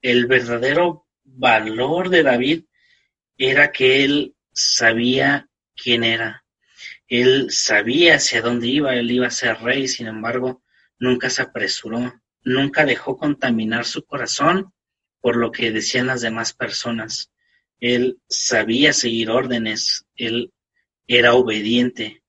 el 0.00 0.26
verdadero 0.26 1.06
valor 1.24 2.08
de 2.08 2.22
David 2.22 2.64
era 3.36 3.72
que 3.72 4.04
él 4.04 4.34
sabía 4.52 5.48
quién 5.74 6.04
era. 6.04 6.44
Él 7.06 7.50
sabía 7.50 8.16
hacia 8.16 8.42
dónde 8.42 8.68
iba, 8.68 8.94
él 8.94 9.10
iba 9.10 9.26
a 9.26 9.30
ser 9.30 9.58
rey, 9.60 9.86
sin 9.86 10.06
embargo, 10.06 10.62
nunca 10.98 11.28
se 11.30 11.42
apresuró, 11.42 12.20
nunca 12.42 12.84
dejó 12.84 13.16
contaminar 13.16 13.84
su 13.84 14.04
corazón 14.04 14.72
por 15.20 15.36
lo 15.36 15.52
que 15.52 15.70
decían 15.70 16.06
las 16.06 16.22
demás 16.22 16.52
personas. 16.52 17.30
Él 17.80 18.18
sabía 18.28 18.92
seguir 18.92 19.30
órdenes, 19.30 20.06
él 20.16 20.52
era 21.06 21.34
obediente 21.34 22.21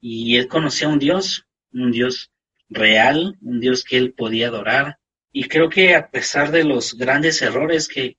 y 0.00 0.36
él 0.36 0.48
conocía 0.48 0.88
a 0.88 0.90
un 0.90 0.98
Dios, 0.98 1.46
un 1.72 1.90
Dios 1.90 2.30
real, 2.68 3.36
un 3.42 3.60
Dios 3.60 3.84
que 3.84 3.96
él 3.96 4.12
podía 4.12 4.48
adorar. 4.48 4.98
Y 5.32 5.44
creo 5.44 5.68
que 5.68 5.94
a 5.94 6.10
pesar 6.10 6.50
de 6.50 6.64
los 6.64 6.96
grandes 6.96 7.42
errores 7.42 7.88
que, 7.88 8.16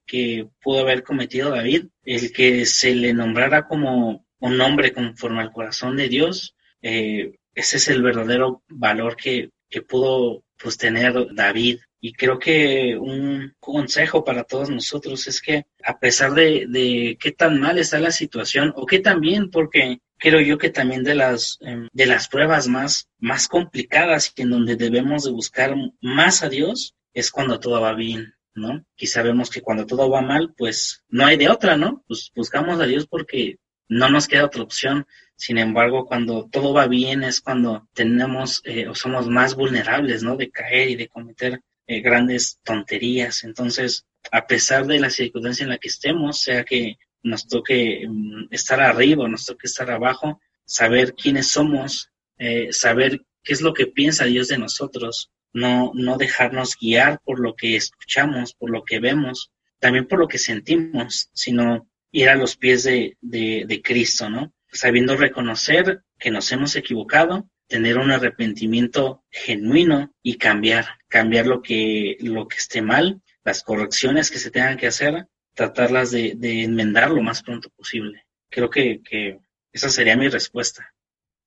pudo 0.62 0.80
haber 0.80 1.02
cometido 1.02 1.50
David, 1.50 1.86
el 2.04 2.32
que 2.32 2.66
se 2.66 2.94
le 2.94 3.12
nombrara 3.12 3.66
como 3.66 4.26
un 4.38 4.60
hombre 4.60 4.92
conforme 4.92 5.40
al 5.40 5.52
corazón 5.52 5.96
de 5.96 6.08
Dios, 6.08 6.54
eh, 6.82 7.38
ese 7.54 7.76
es 7.78 7.88
el 7.88 8.02
verdadero 8.02 8.62
valor 8.68 9.16
que, 9.16 9.50
pudo 9.88 10.44
pues, 10.56 10.76
tener 10.76 11.34
David. 11.34 11.80
Y 12.02 12.14
creo 12.14 12.38
que 12.38 12.96
un 12.96 13.54
consejo 13.60 14.24
para 14.24 14.44
todos 14.44 14.70
nosotros 14.70 15.26
es 15.26 15.42
que 15.42 15.66
a 15.84 15.98
pesar 15.98 16.32
de, 16.32 16.66
de 16.66 17.18
qué 17.20 17.32
tan 17.32 17.60
mal 17.60 17.78
está 17.78 17.98
la 17.98 18.10
situación, 18.10 18.72
o 18.74 18.86
que 18.86 19.00
también, 19.00 19.50
porque 19.50 19.98
creo 20.20 20.40
yo 20.40 20.58
que 20.58 20.70
también 20.70 21.02
de 21.02 21.16
las, 21.16 21.58
em, 21.62 21.88
de 21.92 22.06
las 22.06 22.28
pruebas 22.28 22.68
más, 22.68 23.08
más 23.18 23.48
complicadas 23.48 24.32
y 24.36 24.42
en 24.42 24.50
donde 24.50 24.76
debemos 24.76 25.24
de 25.24 25.32
buscar 25.32 25.74
más 26.00 26.42
a 26.44 26.48
Dios, 26.48 26.94
es 27.14 27.30
cuando 27.32 27.58
todo 27.58 27.80
va 27.80 27.94
bien. 27.94 28.34
¿no? 28.54 28.84
Y 28.96 29.06
sabemos 29.06 29.48
que 29.48 29.62
cuando 29.62 29.86
todo 29.86 30.10
va 30.10 30.22
mal, 30.22 30.52
pues 30.56 31.04
no 31.08 31.24
hay 31.24 31.36
de 31.36 31.48
otra, 31.48 31.76
¿no? 31.76 32.04
Pues 32.06 32.30
buscamos 32.34 32.80
a 32.80 32.84
Dios 32.84 33.06
porque 33.06 33.58
no 33.88 34.10
nos 34.10 34.28
queda 34.28 34.44
otra 34.44 34.62
opción. 34.62 35.06
Sin 35.36 35.56
embargo, 35.56 36.06
cuando 36.06 36.48
todo 36.50 36.74
va 36.74 36.86
bien 36.86 37.22
es 37.22 37.40
cuando 37.40 37.88
tenemos 37.94 38.60
eh, 38.64 38.88
o 38.88 38.94
somos 38.94 39.28
más 39.28 39.54
vulnerables, 39.54 40.22
¿no? 40.22 40.36
De 40.36 40.50
caer 40.50 40.90
y 40.90 40.96
de 40.96 41.08
cometer 41.08 41.60
eh, 41.86 42.00
grandes 42.00 42.58
tonterías. 42.62 43.44
Entonces, 43.44 44.06
a 44.30 44.46
pesar 44.46 44.86
de 44.86 45.00
la 45.00 45.10
circunstancia 45.10 45.64
en 45.64 45.70
la 45.70 45.78
que 45.78 45.88
estemos, 45.88 46.40
sea 46.40 46.64
que 46.64 46.98
nos 47.22 47.46
toque 47.46 48.06
mm, 48.08 48.48
estar 48.50 48.80
arriba 48.80 49.28
nos 49.28 49.46
toque 49.46 49.66
estar 49.66 49.90
abajo, 49.90 50.40
saber 50.64 51.14
quiénes 51.14 51.48
somos, 51.48 52.10
eh, 52.38 52.72
saber 52.72 53.22
qué 53.42 53.52
es 53.52 53.60
lo 53.60 53.74
que 53.74 53.86
piensa 53.86 54.24
Dios 54.24 54.48
de 54.48 54.58
nosotros, 54.58 55.30
no, 55.52 55.92
no 55.94 56.16
dejarnos 56.16 56.76
guiar 56.80 57.20
por 57.24 57.40
lo 57.40 57.54
que 57.54 57.76
escuchamos, 57.76 58.54
por 58.54 58.70
lo 58.70 58.84
que 58.84 59.00
vemos, 59.00 59.50
también 59.78 60.06
por 60.06 60.18
lo 60.18 60.28
que 60.28 60.38
sentimos, 60.38 61.30
sino 61.32 61.88
ir 62.12 62.28
a 62.28 62.36
los 62.36 62.56
pies 62.56 62.84
de, 62.84 63.16
de, 63.20 63.82
Cristo, 63.82 64.28
¿no? 64.28 64.52
Sabiendo 64.72 65.16
reconocer 65.16 66.02
que 66.18 66.30
nos 66.30 66.50
hemos 66.52 66.76
equivocado, 66.76 67.48
tener 67.66 67.98
un 67.98 68.10
arrepentimiento 68.10 69.24
genuino 69.30 70.14
y 70.22 70.36
cambiar, 70.36 70.86
cambiar 71.08 71.46
lo 71.46 71.62
que, 71.62 72.16
lo 72.20 72.46
que 72.48 72.56
esté 72.56 72.82
mal, 72.82 73.22
las 73.44 73.62
correcciones 73.62 74.30
que 74.30 74.38
se 74.38 74.50
tengan 74.50 74.76
que 74.76 74.88
hacer, 74.88 75.26
tratarlas 75.54 76.10
de, 76.10 76.36
enmendar 76.62 77.10
lo 77.10 77.22
más 77.22 77.42
pronto 77.42 77.68
posible. 77.70 78.24
Creo 78.48 78.70
que, 78.70 79.00
que 79.02 79.40
esa 79.72 79.88
sería 79.88 80.16
mi 80.16 80.28
respuesta. 80.28 80.94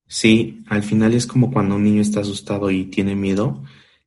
Sí, 0.07 0.63
al 0.67 0.83
final 0.83 1.13
es 1.13 1.25
como 1.25 1.51
cuando 1.51 1.75
un 1.75 1.83
niño 1.83 2.01
está 2.01 2.21
asustado 2.21 2.69
y 2.71 2.85
tiene 2.85 3.15
miedo, 3.15 3.63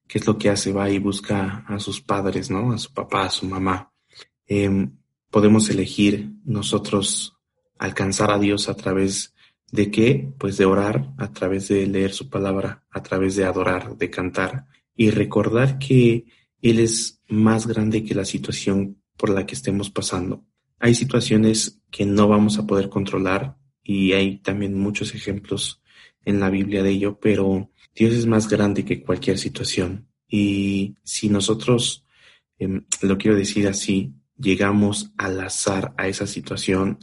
¿qué 0.06 0.18
es 0.18 0.26
lo 0.26 0.38
que 0.38 0.50
hace? 0.50 0.72
Va 0.72 0.90
y 0.90 0.98
busca 0.98 1.64
a 1.66 1.78
sus 1.80 2.00
padres, 2.00 2.50
¿no? 2.50 2.72
A 2.72 2.78
su 2.78 2.92
papá, 2.92 3.26
a 3.26 3.30
su 3.30 3.46
mamá. 3.46 3.92
Em, 4.46 4.96
podemos 5.30 5.68
elegir 5.70 6.30
nosotros 6.44 7.36
alcanzar 7.78 8.30
a 8.30 8.38
Dios 8.38 8.68
a 8.68 8.76
través 8.76 9.34
de 9.72 9.90
qué? 9.90 10.32
Pues 10.38 10.56
de 10.56 10.64
orar, 10.64 11.12
a 11.18 11.32
través 11.32 11.68
de 11.68 11.86
leer 11.86 12.12
su 12.12 12.30
palabra, 12.30 12.84
a 12.90 13.02
través 13.02 13.36
de 13.36 13.44
adorar, 13.44 13.96
de 13.96 14.10
cantar 14.10 14.66
y 14.94 15.10
recordar 15.10 15.78
que 15.78 16.24
Él 16.62 16.78
es 16.78 17.20
más 17.28 17.66
grande 17.66 18.04
que 18.04 18.14
la 18.14 18.24
situación 18.24 19.02
por 19.16 19.30
la 19.30 19.46
que 19.46 19.54
estemos 19.54 19.90
pasando. 19.90 20.44
Hay 20.78 20.94
situaciones 20.94 21.80
que 21.90 22.04
no 22.04 22.28
vamos 22.28 22.58
a 22.58 22.66
poder 22.66 22.88
controlar 22.88 23.56
y 23.82 24.12
hay 24.12 24.38
también 24.38 24.78
muchos 24.78 25.14
ejemplos 25.14 25.82
en 26.24 26.40
la 26.40 26.50
Biblia 26.50 26.82
de 26.82 26.90
ello, 26.90 27.18
pero 27.20 27.70
Dios 27.94 28.12
es 28.12 28.26
más 28.26 28.48
grande 28.48 28.84
que 28.84 29.02
cualquier 29.02 29.38
situación. 29.38 30.08
Y 30.28 30.96
si 31.02 31.28
nosotros, 31.28 32.04
em, 32.58 32.84
lo 33.00 33.16
quiero 33.16 33.36
decir 33.36 33.68
así, 33.68 34.12
llegamos 34.36 35.12
al 35.16 35.40
azar 35.40 35.94
a 35.96 36.08
esa 36.08 36.26
situación, 36.26 36.98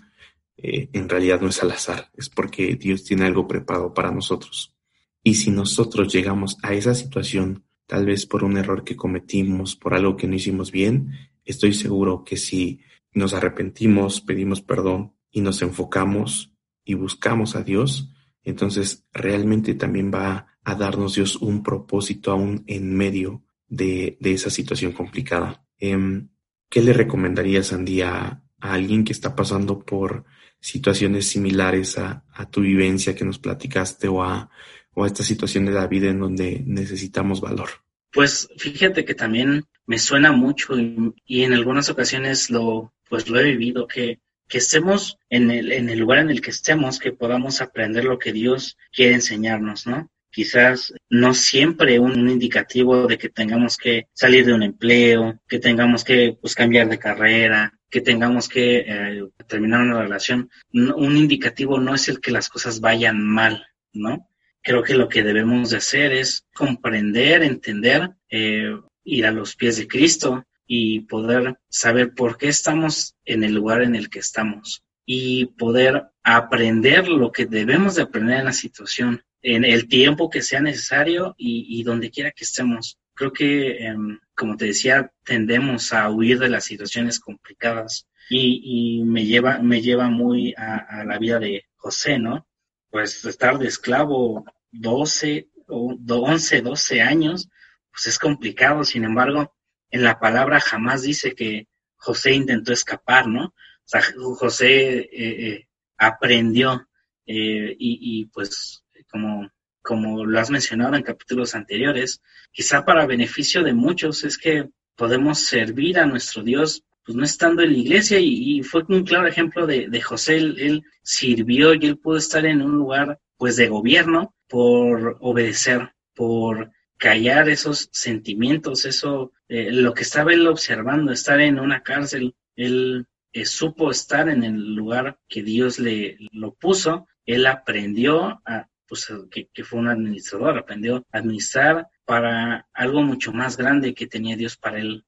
eh, 0.57 0.89
en 0.93 1.09
realidad 1.09 1.41
no 1.41 1.47
es 1.47 1.63
al 1.63 1.71
azar, 1.71 2.09
es 2.15 2.29
porque 2.29 2.75
Dios 2.75 3.03
tiene 3.03 3.25
algo 3.25 3.47
preparado 3.47 3.93
para 3.93 4.11
nosotros. 4.11 4.75
Y 5.23 5.35
si 5.35 5.51
nosotros 5.51 6.13
llegamos 6.13 6.57
a 6.61 6.73
esa 6.73 6.93
situación, 6.93 7.63
tal 7.87 8.05
vez 8.05 8.25
por 8.25 8.43
un 8.43 8.57
error 8.57 8.83
que 8.83 8.95
cometimos, 8.95 9.75
por 9.75 9.93
algo 9.93 10.17
que 10.17 10.27
no 10.27 10.35
hicimos 10.35 10.71
bien, 10.71 11.11
estoy 11.45 11.73
seguro 11.73 12.23
que 12.23 12.37
si 12.37 12.81
nos 13.13 13.33
arrepentimos, 13.33 14.21
pedimos 14.21 14.61
perdón 14.61 15.13
y 15.31 15.41
nos 15.41 15.61
enfocamos 15.61 16.53
y 16.83 16.95
buscamos 16.95 17.55
a 17.55 17.63
Dios, 17.63 18.09
entonces 18.43 19.05
realmente 19.13 19.73
también 19.75 20.11
va 20.13 20.57
a 20.63 20.75
darnos 20.75 21.15
Dios 21.15 21.35
un 21.37 21.63
propósito 21.63 22.31
aún 22.31 22.63
en 22.67 22.95
medio 22.95 23.43
de, 23.67 24.17
esa 24.21 24.49
situación 24.49 24.91
complicada. 24.91 25.65
Em, 25.77 26.29
¿Qué 26.69 26.81
le 26.81 26.93
recomendarías, 26.93 27.73
Andy, 27.73 28.01
a, 28.01 28.43
a, 28.59 28.73
alguien 28.73 29.03
que 29.03 29.13
está 29.13 29.35
pasando 29.35 29.85
por 29.85 30.25
situaciones 30.59 31.27
similares 31.27 31.97
a, 31.97 32.23
tu 32.49 32.61
vivencia 32.61 33.15
que 33.15 33.25
nos 33.25 33.37
platicaste 33.39 34.07
o 34.07 34.23
a, 34.23 34.49
o 34.93 35.03
a 35.03 35.07
esta 35.07 35.23
situación 35.23 35.65
de 35.65 35.71
la 35.71 35.87
vida 35.87 36.09
en 36.09 36.19
donde 36.19 36.63
necesitamos 36.65 37.41
valor? 37.41 37.69
Pues 38.13 38.47
fíjate 38.57 39.03
que 39.03 39.15
también 39.15 39.65
me 39.85 39.97
suena 39.97 40.31
mucho 40.31 40.77
y, 40.77 41.43
en 41.43 41.53
algunas 41.53 41.89
ocasiones 41.89 42.49
lo, 42.49 42.93
pues 43.09 43.27
lo 43.27 43.39
he 43.39 43.43
vivido, 43.43 43.87
que 43.87 44.19
que 44.53 44.59
estemos 44.59 45.17
en 45.31 45.49
el, 45.49 45.71
en 45.71 45.89
el 45.89 45.97
lugar 45.97 46.19
en 46.19 46.29
el 46.29 46.39
que 46.39 46.51
estemos, 46.51 46.99
que 46.99 47.11
podamos 47.11 47.59
aprender 47.59 48.05
lo 48.05 48.19
que 48.19 48.31
Dios 48.31 48.77
quiere 48.91 49.15
enseñarnos, 49.15 49.87
¿no? 49.87 50.11
Quizás 50.29 50.93
no 51.09 51.33
siempre 51.33 51.99
un, 51.99 52.29
indicativo 52.29 53.07
de 53.07 53.17
que 53.17 53.29
tengamos 53.29 53.77
que 53.77 54.07
salir 54.13 54.45
de 54.45 54.53
un 54.53 54.61
empleo, 54.61 55.39
que 55.47 55.57
tengamos 55.57 56.03
que 56.03 56.37
pues, 56.39 56.53
cambiar 56.53 56.89
de 56.89 56.99
carrera, 56.99 57.73
que 57.89 58.01
tengamos 58.01 58.47
que 58.47 58.85
eh, 58.87 59.23
terminar 59.47 59.81
una 59.81 60.01
relación, 60.01 60.49
un 60.71 61.17
indicativo 61.17 61.79
no 61.79 61.93
es 61.93 62.07
el 62.09 62.19
que 62.19 62.29
las 62.31 62.49
cosas 62.49 62.79
vayan 62.79 63.23
mal, 63.23 63.65
¿no? 63.91 64.29
Creo 64.63 64.81
que 64.81 64.95
lo 64.95 65.09
que 65.09 65.23
debemos 65.23 65.69
de 65.69 65.77
hacer 65.77 66.13
es 66.13 66.45
comprender, 66.53 67.43
entender, 67.43 68.11
eh, 68.29 68.75
ir 69.03 69.25
a 69.25 69.31
los 69.31 69.55
pies 69.55 69.77
de 69.77 69.87
Cristo 69.87 70.45
y 70.65 71.01
poder 71.01 71.57
saber 71.69 72.13
por 72.13 72.37
qué 72.37 72.47
estamos 72.47 73.15
en 73.25 73.43
el 73.43 73.53
lugar 73.53 73.81
en 73.81 73.95
el 73.95 74.09
que 74.09 74.19
estamos 74.19 74.83
y 75.05 75.47
poder 75.47 76.05
aprender 76.23 77.09
lo 77.09 77.31
que 77.31 77.45
debemos 77.45 77.95
de 77.95 78.03
aprender 78.03 78.39
en 78.39 78.45
la 78.45 78.53
situación, 78.53 79.21
en 79.41 79.65
el 79.65 79.89
tiempo 79.89 80.29
que 80.29 80.41
sea 80.41 80.61
necesario 80.61 81.35
y, 81.37 81.83
donde 81.83 82.09
quiera 82.09 82.31
que 82.31 82.45
estemos. 82.45 82.97
Creo 83.13 83.33
que 83.33 83.85
em, 83.85 84.17
como 84.35 84.57
te 84.57 84.65
decía, 84.65 85.11
tendemos 85.23 85.93
a 85.93 86.09
huir 86.09 86.39
de 86.39 86.49
las 86.49 86.63
situaciones 86.63 87.19
complicadas 87.19 88.07
y, 88.29 89.03
me 89.05 89.25
lleva, 89.25 89.59
me 89.59 89.81
lleva 89.81 90.09
muy 90.09 90.53
a, 90.57 91.03
la 91.05 91.19
vida 91.19 91.39
de 91.39 91.65
José, 91.75 92.17
¿no? 92.17 92.47
Pues 92.93 93.25
estar 93.25 93.57
de 93.57 93.65
esclavo 93.65 94.45
12 94.69 95.49
o 95.67 95.97
11, 96.07 96.61
12 96.61 97.01
años, 97.01 97.49
pues 97.91 98.05
es 98.05 98.19
complicado. 98.19 98.83
Sin 98.83 99.03
embargo, 99.03 99.51
en 99.89 100.03
la 100.03 100.19
palabra 100.19 100.59
jamás 100.59 101.01
dice 101.01 101.33
que 101.33 101.67
José 101.95 102.35
intentó 102.35 102.71
escapar, 102.71 103.27
¿no? 103.27 103.45
O 103.45 103.53
sea, 103.83 104.03
José 104.35 104.99
eh, 104.99 105.09
eh, 105.11 105.67
aprendió 105.97 106.87
eh, 107.25 107.75
y, 107.79 108.19
y, 108.21 108.25
pues 108.27 108.83
como 109.09 109.49
como 109.81 110.23
lo 110.23 110.39
has 110.39 110.51
mencionado 110.51 110.95
en 110.95 111.01
capítulos 111.01 111.55
anteriores, 111.55 112.21
quizá 112.51 112.85
para 112.85 113.07
beneficio 113.07 113.63
de 113.63 113.73
muchos 113.73 114.23
es 114.23 114.37
que 114.37 114.69
podemos 114.95 115.39
servir 115.39 115.97
a 115.97 116.05
nuestro 116.05 116.43
Dios 116.43 116.83
pues 117.05 117.15
no 117.15 117.23
estando 117.23 117.61
en 117.63 117.73
la 117.73 117.77
iglesia. 117.77 118.19
Y, 118.19 118.63
fue 118.63 118.83
un 118.87 119.03
claro 119.03 119.27
ejemplo 119.27 119.67
de, 119.67 120.01
José, 120.01 120.37
él, 120.37 120.83
sirvió 121.01 121.73
y 121.73 121.85
él 121.85 121.97
pudo 121.97 122.17
estar 122.17 122.45
en 122.45 122.61
un 122.61 122.71
lugar 122.71 123.19
pues 123.37 123.57
de 123.57 123.67
gobierno 123.67 124.33
por 124.47 125.17
obedecer, 125.19 125.93
por 126.15 126.71
callar 126.97 127.49
esos 127.49 127.89
sentimientos, 127.91 128.85
eso, 128.85 129.33
eh, 129.49 129.69
lo 129.71 129.93
que 129.93 130.03
estaba 130.03 130.31
él 130.31 130.47
observando, 130.47 131.11
estar 131.11 131.41
en 131.41 131.59
una 131.59 131.83
cárcel, 131.83 132.33
él 132.55 133.05
eh, 133.33 133.45
supo 133.45 133.91
estar 133.91 134.29
en 134.29 134.43
el 134.43 134.75
lugar 134.75 135.17
que 135.27 135.43
Dios 135.43 135.79
le 135.79 136.17
lo 136.31 136.53
puso, 136.53 137.07
él 137.25 137.45
aprendió 137.47 138.41
a, 138.45 138.69
pues, 138.87 139.11
que, 139.31 139.63
fue 139.63 139.79
un 139.79 139.87
administrador, 139.87 140.57
aprendió 140.57 140.97
a 141.11 141.17
administrar 141.17 141.87
para 142.05 142.67
algo 142.73 143.01
mucho 143.01 143.33
más 143.33 143.57
grande 143.57 143.93
que 143.95 144.07
tenía 144.07 144.37
Dios 144.37 144.55
para 144.55 144.79
él 144.79 145.03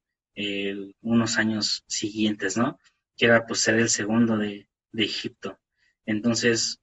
unos 1.02 1.38
años 1.38 1.84
siguientes, 1.88 2.58
¿no? 2.58 2.80
Que 3.16 3.26
era 3.26 3.46
pues 3.46 3.62
ser 3.62 3.76
el 3.76 3.90
segundo 3.90 4.38
de, 4.38 4.68
Egipto. 4.98 5.60
Entonces, 6.06 6.80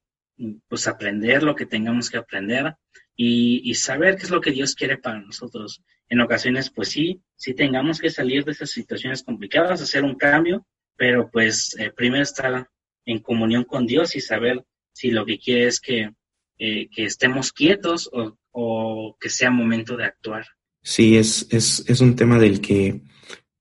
pues 0.67 0.87
aprender 0.87 1.41
lo 1.41 1.55
que 1.55 1.65
tengamos 1.65 2.11
que 2.11 2.17
aprender 2.17 2.75
y, 3.15 3.73
saber 3.73 4.17
qué 4.17 4.23
es 4.23 4.29
lo 4.29 4.41
que 4.41 4.51
Dios 4.51 4.75
quiere 4.75 4.97
para 4.97 5.19
nosotros. 5.19 5.81
En 6.09 6.21
ocasiones, 6.21 6.69
pues 6.69 6.89
sí, 6.89 7.21
sí 7.35 7.55
tengamos 7.55 7.99
que 7.99 8.11
salir 8.11 8.45
de 8.45 8.51
esas 8.51 8.69
situaciones 8.69 9.23
complicadas, 9.23 9.81
hacer 9.81 10.03
un 10.03 10.15
cambio, 10.15 10.67
pero 10.95 11.29
pues 11.31 11.75
eh, 11.79 11.91
primero 11.95 12.21
estar 12.21 12.69
en 13.05 13.19
comunión 13.19 13.63
con 13.63 13.87
Dios 13.87 14.15
y 14.15 14.21
saber 14.21 14.63
si 14.91 15.09
lo 15.09 15.25
que 15.25 15.39
quiere 15.39 15.67
es 15.67 15.79
que 15.79 16.11
eh, 16.59 16.87
que 16.89 17.03
estemos 17.03 17.51
quietos 17.51 18.09
o, 18.13 19.17
que 19.19 19.29
sea 19.29 19.49
momento 19.49 19.97
de 19.97 20.05
actuar. 20.05 20.45
Sí, 20.83 21.17
es, 21.17 21.47
es, 21.49 21.83
es 21.87 21.99
un 21.99 22.15
tema 22.15 22.37
del 22.37 22.61
que 22.61 23.01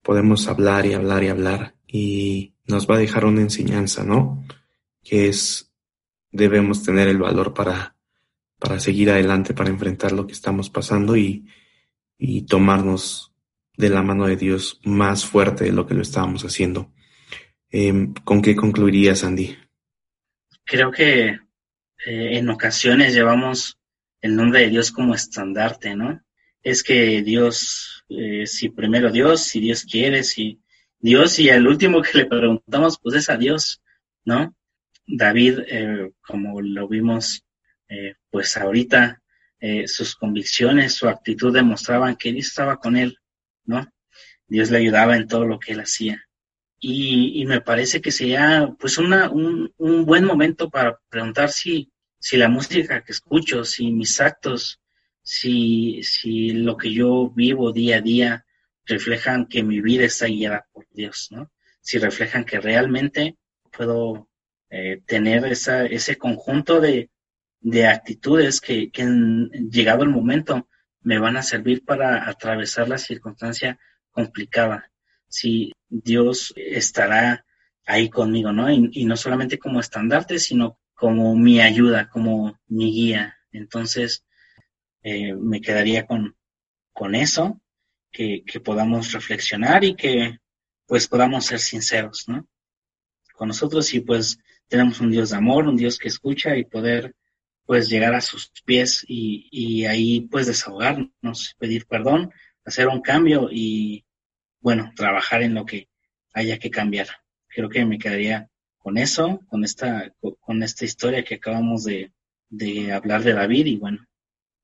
podemos 0.02 0.48
hablar 0.48 0.86
y 0.86 0.94
hablar 0.94 1.22
y 1.22 1.28
hablar 1.28 1.74
y 1.86 2.54
nos 2.66 2.88
va 2.88 2.96
a 2.96 2.98
dejar 2.98 3.24
una 3.24 3.40
enseñanza, 3.40 4.04
¿no? 4.04 4.44
Que 5.02 5.28
es, 5.28 5.72
debemos 6.30 6.82
tener 6.82 7.08
el 7.08 7.18
valor 7.18 7.54
para, 7.54 7.96
para 8.58 8.78
seguir 8.80 9.10
adelante, 9.10 9.54
para 9.54 9.70
enfrentar 9.70 10.12
lo 10.12 10.26
que 10.26 10.32
estamos 10.32 10.70
pasando 10.70 11.16
y, 11.16 11.46
y 12.18 12.42
tomarnos 12.42 13.32
de 13.76 13.88
la 13.88 14.02
mano 14.02 14.26
de 14.26 14.36
Dios 14.36 14.80
más 14.84 15.24
fuerte 15.24 15.64
de 15.64 15.72
lo 15.72 15.86
que 15.86 15.94
lo 15.94 16.02
estábamos 16.02 16.44
haciendo. 16.44 16.92
Em, 17.70 18.12
¿Con 18.24 18.42
qué 18.42 18.54
concluirías, 18.54 19.24
Andy? 19.24 19.56
Creo 20.64 20.90
que 20.90 21.28
eh, 21.28 21.38
en 22.06 22.48
ocasiones 22.50 23.14
llevamos 23.14 23.78
el 24.20 24.36
nombre 24.36 24.60
de 24.60 24.68
Dios 24.68 24.92
como 24.92 25.14
estandarte, 25.14 25.96
¿no? 25.96 26.22
Es 26.62 26.82
que 26.82 27.22
Dios, 27.22 28.04
eh, 28.08 28.46
si 28.46 28.68
primero 28.68 29.10
Dios, 29.10 29.42
si 29.42 29.60
Dios 29.60 29.84
quiere, 29.84 30.22
si 30.22 30.60
Dios, 30.98 31.38
y 31.38 31.48
el 31.48 31.66
último 31.66 32.00
que 32.02 32.18
le 32.18 32.26
preguntamos, 32.26 32.98
pues 33.00 33.16
es 33.16 33.30
a 33.30 33.36
Dios, 33.36 33.82
¿no? 34.24 34.54
David, 35.06 35.60
eh, 35.66 36.12
como 36.20 36.60
lo 36.60 36.88
vimos, 36.88 37.44
pues 38.30 38.56
ahorita, 38.56 39.20
sus 39.84 40.16
convicciones, 40.16 40.94
su 40.94 41.08
actitud 41.08 41.52
demostraban 41.52 42.16
que 42.16 42.32
Dios 42.32 42.46
estaba 42.46 42.78
con 42.78 42.96
él, 42.96 43.18
¿no? 43.64 43.86
Dios 44.46 44.70
le 44.70 44.78
ayudaba 44.78 45.14
en 45.14 45.28
todo 45.28 45.44
lo 45.44 45.58
que 45.58 45.72
él 45.72 45.80
hacía. 45.80 46.22
Y, 46.80 47.44
me 47.44 47.60
parece 47.60 48.00
que 48.00 48.10
sería 48.10 48.74
pues 48.78 48.96
una, 48.96 49.30
un, 49.30 49.70
un, 49.76 50.06
buen 50.06 50.24
momento 50.24 50.70
para 50.70 50.98
preguntar 51.10 51.50
si 51.50 51.92
si 52.22 52.36
la 52.36 52.48
música 52.48 53.02
que 53.02 53.10
escucho, 53.10 53.64
si 53.64 53.90
mis 53.90 54.20
actos, 54.20 54.80
si, 55.22 56.02
si 56.02 56.50
lo 56.50 56.76
que 56.76 56.92
yo 56.92 57.30
vivo 57.30 57.72
día 57.72 57.98
a 57.98 58.00
día 58.00 58.46
reflejan 58.84 59.46
que 59.46 59.62
mi 59.62 59.80
vida 59.80 60.04
está 60.04 60.26
guiada 60.26 60.66
por 60.72 60.86
Dios, 60.90 61.28
¿no? 61.30 61.50
Si 61.80 61.98
reflejan 61.98 62.44
que 62.44 62.60
realmente 62.60 63.36
puedo 63.76 64.28
eh, 64.70 65.00
tener 65.06 65.44
esa, 65.46 65.86
ese 65.86 66.16
conjunto 66.16 66.80
de, 66.80 67.10
de 67.60 67.86
actitudes 67.86 68.60
que, 68.60 68.90
que 68.90 69.04
llegado 69.70 70.02
el 70.02 70.10
momento 70.10 70.68
me 71.02 71.18
van 71.18 71.36
a 71.36 71.42
servir 71.42 71.84
para 71.84 72.28
atravesar 72.28 72.88
la 72.88 72.98
circunstancia 72.98 73.78
complicada. 74.10 74.90
Si 75.28 75.72
Dios 75.88 76.52
estará 76.56 77.44
ahí 77.86 78.08
conmigo, 78.08 78.52
¿no? 78.52 78.70
Y 78.70 79.04
no 79.04 79.16
solamente 79.16 79.58
como 79.58 79.80
estandarte, 79.80 80.38
sino 80.38 80.78
como 80.94 81.34
mi 81.34 81.60
ayuda, 81.60 82.08
como 82.08 82.58
mi 82.68 82.92
guía. 82.92 83.36
Entonces, 83.50 84.24
eh, 85.02 85.34
me 85.34 85.60
quedaría 85.60 86.06
con, 86.06 86.36
con 86.92 87.14
eso, 87.14 87.60
que, 88.10 88.42
que, 88.46 88.60
podamos 88.60 89.12
reflexionar 89.12 89.84
y 89.84 89.94
que 89.94 90.38
pues 90.86 91.08
podamos 91.08 91.46
ser 91.46 91.58
sinceros, 91.58 92.28
¿no? 92.28 92.46
Con 93.34 93.48
nosotros 93.48 93.92
y 93.94 94.00
pues 94.00 94.38
tenemos 94.68 95.00
un 95.00 95.10
Dios 95.10 95.30
de 95.30 95.36
amor, 95.36 95.66
un 95.66 95.76
Dios 95.76 95.98
que 95.98 96.08
escucha 96.08 96.56
y 96.56 96.64
poder 96.64 97.14
pues 97.64 97.88
llegar 97.88 98.14
a 98.14 98.20
sus 98.20 98.50
pies 98.64 99.04
y, 99.08 99.48
y 99.50 99.86
ahí 99.86 100.22
pues 100.22 100.46
desahogarnos, 100.46 101.54
pedir 101.58 101.86
perdón, 101.86 102.32
hacer 102.64 102.88
un 102.88 103.00
cambio 103.00 103.48
y 103.50 104.04
bueno, 104.60 104.92
trabajar 104.96 105.42
en 105.42 105.54
lo 105.54 105.64
que 105.64 105.88
haya 106.32 106.58
que 106.58 106.70
cambiar. 106.70 107.08
Creo 107.48 107.68
que 107.68 107.84
me 107.84 107.98
quedaría 107.98 108.48
con 108.78 108.98
eso, 108.98 109.40
con 109.48 109.64
esta, 109.64 110.12
con 110.40 110.62
esta 110.62 110.84
historia 110.84 111.24
que 111.24 111.36
acabamos 111.36 111.84
de, 111.84 112.12
hablar 112.92 113.22
de 113.22 113.32
David 113.32 113.66
y 113.66 113.76
bueno, 113.76 114.06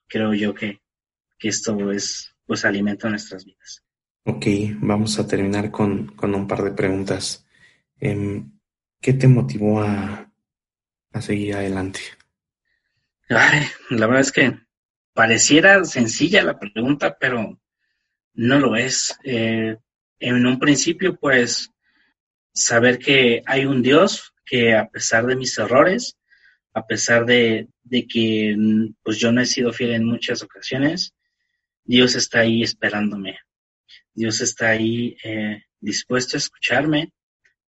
creo 0.09 0.35
yo 0.35 0.55
que, 0.55 0.81
esto 1.41 1.93
es, 1.93 2.35
pues 2.47 2.65
alimenta 2.65 3.09
nuestras 3.09 3.45
vidas. 3.45 3.85
Ok, 4.25 4.47
vamos 4.81 5.19
a 5.19 5.27
terminar 5.27 5.71
con, 5.71 6.13
un 6.21 6.47
par 6.49 6.63
de 6.63 6.73
preguntas. 6.73 7.47
Em, 8.01 8.51
¿Qué 9.01 9.13
te 9.13 9.29
motivó 9.29 9.81
a, 9.81 10.33
a 11.13 11.21
seguir 11.21 11.55
adelante? 11.55 12.01
Ay, 13.29 13.67
la 13.91 14.07
verdad 14.07 14.23
es 14.23 14.33
que 14.33 14.59
pareciera 15.13 15.85
sencilla 15.85 16.43
la 16.43 16.59
pregunta, 16.59 17.17
pero 17.19 17.61
no 18.35 18.59
lo 18.59 18.77
es. 18.77 19.17
Eh, 19.25 19.77
en 20.21 20.47
un 20.47 20.59
principio, 20.59 21.17
pues, 21.17 21.71
saber 22.53 22.99
que 22.99 23.43
hay 23.47 23.67
un 23.67 23.83
Dios 23.83 24.35
que 24.45 24.75
a 24.75 24.89
pesar 24.89 25.27
de 25.27 25.37
mis 25.37 25.57
errores, 25.59 26.18
a 26.79 26.87
pesar 26.87 27.27
de, 27.27 27.69
que 28.09 28.57
pues 29.03 29.19
yo 29.19 29.33
no 29.33 29.41
he 29.41 29.47
sido 29.47 29.73
fiel 29.73 29.93
en 29.93 30.05
muchas 30.05 30.43
ocasiones, 30.43 31.15
Dios 31.85 32.15
está 32.15 32.41
ahí 32.41 32.63
esperándome. 32.63 33.39
Dios 34.15 34.41
está 34.41 34.71
ahí 34.71 35.17
eh, 35.23 35.63
dispuesto 35.81 36.37
a 36.37 36.39
escucharme, 36.39 37.13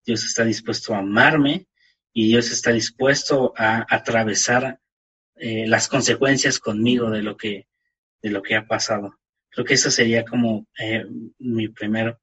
Dios 0.04 0.24
está 0.24 0.44
dispuesto 0.44 0.94
a 0.94 0.98
amarme 0.98 1.66
y 2.12 2.28
Dios 2.28 2.50
está 2.50 2.72
dispuesto 2.72 3.52
a, 3.56 3.86
atravesar 3.88 4.78
eh, 5.36 5.66
las 5.66 5.88
consecuencias 5.88 6.58
conmigo 6.58 7.10
de 7.10 7.22
lo 7.22 7.36
que 7.36 7.66
de 8.22 8.30
lo 8.30 8.42
que 8.42 8.56
ha 8.56 8.66
pasado. 8.66 9.18
Creo 9.50 9.66
que 9.66 9.74
esa 9.74 9.90
sería 9.90 10.24
como 10.24 10.66
eh, 10.78 11.04
mi 11.38 11.68
primer 11.68 12.16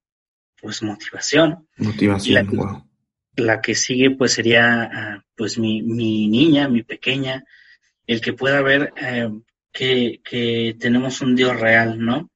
pues 0.59 0.81
motivación. 0.81 1.67
Motivación, 1.77 2.33
la, 2.33 2.51
wow. 2.51 2.90
La 3.35 3.61
que 3.61 3.75
sigue 3.75 4.11
pues 4.11 4.33
sería 4.33 4.83
ah, 4.83 5.25
pues 5.35 5.57
mi, 5.57 5.81
niña, 5.81 6.67
mi 6.67 6.83
pequeña, 6.83 7.43
el 8.07 8.21
que 8.21 8.33
pueda 8.33 8.61
ver 8.61 8.93
eh, 8.97 9.29
que, 9.71 10.21
que, 10.23 10.75
tenemos 10.79 11.21
un 11.21 11.35
Dios 11.35 11.59
real, 11.59 11.99
¿no? 11.99 12.29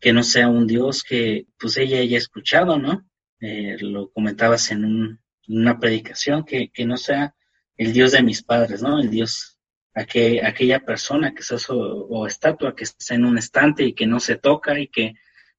Que 0.00 0.12
no 0.12 0.22
sea 0.22 0.48
un 0.48 0.66
Dios 0.66 1.02
que 1.02 1.46
pues 1.58 1.76
ella 1.76 2.00
haya 2.00 2.18
escuchado, 2.18 2.78
¿no? 2.78 3.06
eh, 3.42 3.76
lo 3.80 4.10
comentabas 4.10 4.70
en, 4.70 5.18
una 5.48 5.80
predicación, 5.80 6.44
que, 6.44 6.70
no 6.86 6.96
sea 6.96 7.34
el 7.76 7.92
Dios 7.92 8.12
de 8.12 8.22
mis 8.22 8.42
padres, 8.42 8.80
¿no? 8.80 9.00
El 9.00 9.10
Dios, 9.10 9.58
aquella 9.92 10.80
persona 10.80 11.34
que 11.34 11.40
es 11.40 11.66
o, 11.68 12.26
estatua 12.26 12.76
que 12.76 12.84
está 12.84 13.14
en 13.14 13.24
un 13.24 13.36
estante 13.36 13.82
y 13.84 13.94
que 13.94 14.06
no 14.06 14.20
se 14.20 14.36
toca 14.36 14.78
y 14.78 14.86
que 14.86 15.14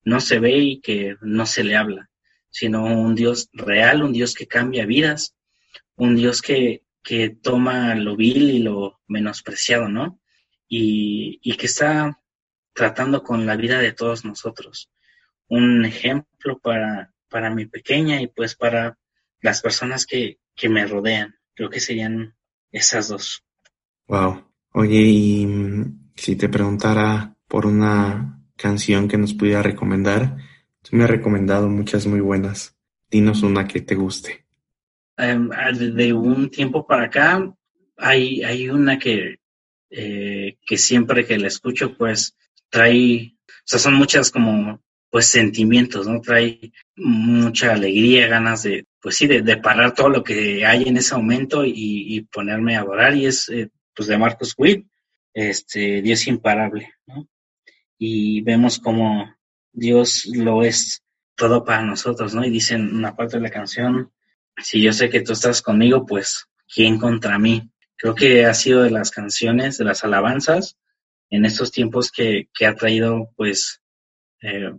no 0.06 0.22
se 0.22 0.40
ve 0.40 0.58
y 0.58 0.80
que 0.80 1.18
no 1.22 1.46
se 1.46 1.66
le 1.66 1.76
habla, 1.76 2.10
sino 2.54 2.86
un 2.86 3.16
Dios 3.16 3.50
real, 3.52 4.04
un 4.04 4.14
Dios 4.14 4.36
que 4.36 4.48
cambia 4.48 4.86
vidas, 4.86 5.36
un 5.96 6.16
Dios 6.16 6.42
que, 6.44 6.84
que 7.02 7.32
toma 7.32 7.96
lo 7.96 8.16
vil 8.16 8.52
y 8.52 8.60
lo 8.60 9.02
menospreciado, 9.08 9.90
¿no? 9.90 10.20
Y, 10.68 11.40
y 11.42 11.58
que 11.58 11.66
está 11.66 12.22
tratando 12.74 13.24
con 13.24 13.48
la 13.48 13.56
vida 13.56 13.80
de 13.80 13.92
todos 13.92 14.24
nosotros. 14.24 14.92
Un 15.48 15.84
ejemplo 15.84 16.60
para, 16.60 17.12
para 17.28 17.50
mi 17.50 17.66
pequeña 17.66 18.22
y 18.22 18.28
pues 18.28 18.56
para 18.56 19.00
las 19.42 19.62
personas 19.62 20.06
que, 20.06 20.38
que 20.56 20.70
me 20.70 20.86
rodean. 20.86 21.36
Creo 21.56 21.72
que 21.72 21.80
serían 21.80 22.36
esas 22.72 23.08
dos. 23.08 23.44
Wow. 24.08 24.46
Oye, 24.74 25.02
y 25.02 25.46
mm, 25.48 26.12
si 26.16 26.36
te 26.36 26.50
preguntara 26.50 27.36
por 27.48 27.66
una 27.66 28.44
canción 28.56 29.08
que 29.08 29.18
nos 29.18 29.34
pudiera 29.34 29.64
recomendar, 29.64 30.38
me 30.92 31.04
has 31.04 31.10
recomendado 31.10 31.70
muchas 31.70 32.06
muy 32.06 32.20
buenas. 32.20 32.76
Dinos 33.10 33.44
una 33.44 33.68
que 33.68 33.82
te 33.82 33.96
guste. 33.96 34.46
Em, 35.18 35.50
de 35.50 36.14
un 36.14 36.50
tiempo 36.50 36.86
para 36.86 37.04
acá, 37.04 37.54
hay, 37.98 38.44
hay 38.44 38.70
una 38.70 38.98
que, 38.98 39.40
eh, 39.90 40.58
que 40.66 40.78
siempre 40.78 41.26
que 41.26 41.38
la 41.38 41.48
escucho, 41.48 41.96
pues 41.96 42.36
trae, 42.70 43.36
o 43.48 43.52
sea, 43.64 43.80
son 43.80 43.94
muchas 43.94 44.32
como, 44.32 44.82
pues 45.14 45.28
sentimientos, 45.28 46.08
¿no? 46.08 46.20
Trae 46.22 46.72
mucha 46.96 47.74
alegría, 47.74 48.28
ganas 48.28 48.64
de, 48.64 48.88
pues 49.00 49.16
sí, 49.16 49.28
de, 49.28 49.58
parar 49.58 49.94
todo 49.94 50.10
lo 50.10 50.24
que 50.24 50.66
hay 50.66 50.84
en 50.88 50.98
ese 50.98 51.16
momento 51.16 51.64
y, 51.64 52.28
ponerme 52.32 52.76
a 52.76 52.80
adorar. 52.80 53.16
Y 53.16 53.28
es, 53.28 53.48
eh, 53.50 53.70
pues, 53.96 54.08
de 54.08 54.18
Marcos 54.18 54.56
Witt, 54.58 54.88
este, 55.34 56.02
Dios 56.02 56.26
imparable, 56.26 56.94
¿no? 57.06 57.28
Y 58.00 58.42
vemos 58.42 58.80
como 58.80 59.36
Dios 59.74 60.26
lo 60.28 60.64
es 60.64 61.04
todo 61.36 61.66
para 61.66 61.82
nosotros, 61.82 62.34
¿no? 62.34 62.46
Y 62.46 62.50
dicen 62.50 62.96
una 62.96 63.16
parte 63.16 63.38
de 63.38 63.44
la 63.44 63.50
canción, 63.50 64.12
si 64.58 64.82
yo 64.82 64.94
sé 64.94 65.10
que 65.10 65.22
tú 65.22 65.34
estás 65.34 65.62
conmigo, 65.62 66.06
pues, 66.06 66.48
¿quién 66.74 67.00
contra 67.00 67.40
mí? 67.40 67.70
Creo 67.96 68.16
que 68.16 68.46
ha 68.46 68.54
sido 68.54 68.84
de 68.84 68.92
las 68.92 69.12
canciones, 69.12 69.78
de 69.78 69.86
las 69.86 70.04
alabanzas, 70.04 70.78
en 71.30 71.46
estos 71.46 71.72
tiempos 71.72 72.12
que, 72.12 72.48
ha 72.66 72.76
traído, 72.76 73.32
pues, 73.36 73.82
eh, 74.42 74.72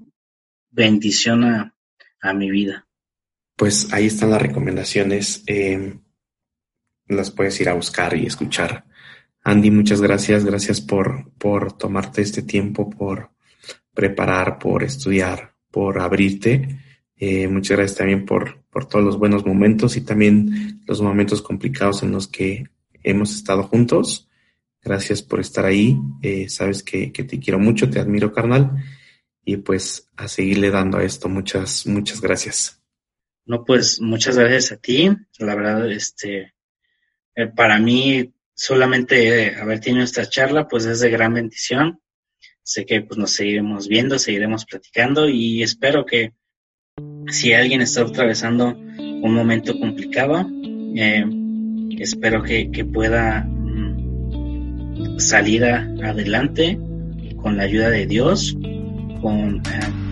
bendición 0.71 1.45
a, 1.45 1.71
mi 2.33 2.51
vida. 2.51 2.87
Pues 3.55 3.93
ahí 3.93 4.07
están 4.07 4.31
las 4.31 4.41
recomendaciones. 4.41 5.43
Eh, 5.47 5.99
las 7.07 7.31
puedes 7.31 7.61
ir 7.61 7.69
a 7.69 7.75
buscar 7.75 8.17
y 8.17 8.25
escuchar. 8.25 8.87
Andy, 9.43 9.71
muchas 9.71 10.01
gracias. 10.01 10.43
Gracias 10.43 10.81
por, 10.81 11.31
por 11.35 11.77
tomarte 11.77 12.23
este 12.23 12.41
tiempo, 12.41 12.89
por 12.89 13.31
preparar, 13.95 14.59
por 14.59 14.83
estudiar, 14.83 15.55
por 15.71 16.01
abrirte. 16.01 16.81
Eh, 17.17 17.49
muchas 17.49 17.77
gracias 17.77 17.99
también 17.99 18.27
por, 18.27 18.63
por 18.71 18.87
todos 18.87 19.05
los 19.05 19.19
buenos 19.19 19.47
momentos 19.47 19.97
y 19.97 20.03
también 20.03 20.83
los 20.87 21.01
momentos 21.01 21.41
complicados 21.41 22.03
en 22.03 22.13
los 22.13 22.29
que 22.29 22.65
hemos 23.03 23.35
estado 23.35 23.63
juntos. 23.63 24.29
Gracias 24.83 25.23
por 25.23 25.41
estar 25.41 25.65
ahí. 25.65 25.97
Eh, 26.23 26.49
sabes 26.49 26.83
que, 26.83 27.11
que, 27.13 27.25
te 27.25 27.39
quiero 27.39 27.59
mucho, 27.59 27.89
te 27.89 28.01
admiro, 28.01 28.33
carnal. 28.33 28.73
Y 29.45 29.59
pues 29.59 30.11
a 30.17 30.29
seguirle 30.29 30.71
dando 30.71 30.99
a 30.99 31.05
esto. 31.05 31.29
Muchas, 31.29 31.87
muchas 31.87 32.21
gracias. 32.21 32.83
No, 33.47 33.65
pues 33.65 34.01
muchas 34.01 34.37
gracias 34.37 34.73
a 34.73 34.77
ti. 34.77 35.11
La 35.39 35.55
verdad, 35.55 35.91
este, 35.91 36.55
eh, 37.35 37.47
para 37.47 37.79
mí 37.79 38.33
solamente 38.55 39.55
haber 39.57 39.81
tenido 39.81 40.05
esta 40.05 40.29
charla, 40.29 40.69
pues 40.69 40.87
es 40.87 41.01
de 41.01 41.11
gran 41.11 41.35
bendición. 41.35 42.01
Sé 42.65 42.87
que 42.87 43.03
pues 43.03 43.19
nos 43.19 43.31
seguiremos 43.33 43.89
viendo, 43.89 44.19
seguiremos 44.19 44.65
platicando 44.65 45.29
y 45.29 45.63
espero 45.63 46.07
que 46.07 46.33
si 47.29 47.53
alguien 47.53 47.83
está 47.83 48.01
atravesando 48.01 48.69
un 48.69 49.35
momento 49.35 49.79
complicado, 49.79 50.49
eh, 50.97 51.27
espero 51.99 52.43
que, 52.43 52.71
pueda 52.91 53.45
mm, 53.47 55.19
salir 55.19 55.63
adelante 55.63 56.79
con 57.37 57.59
la 57.59 57.65
ayuda 57.65 57.91
de 57.91 58.07
Dios, 58.07 58.57
con 59.21 59.57
eh, 59.57 59.61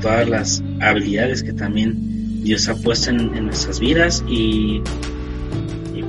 todas 0.03 0.29
las 0.29 0.63
habilidades 0.81 1.43
que 1.43 1.55
también 1.55 2.43
Dios 2.45 2.69
ha 2.69 2.75
puesto 2.75 3.11
en, 3.11 3.47
nuestras 3.47 3.81
vidas 3.81 4.23
y, 4.29 4.83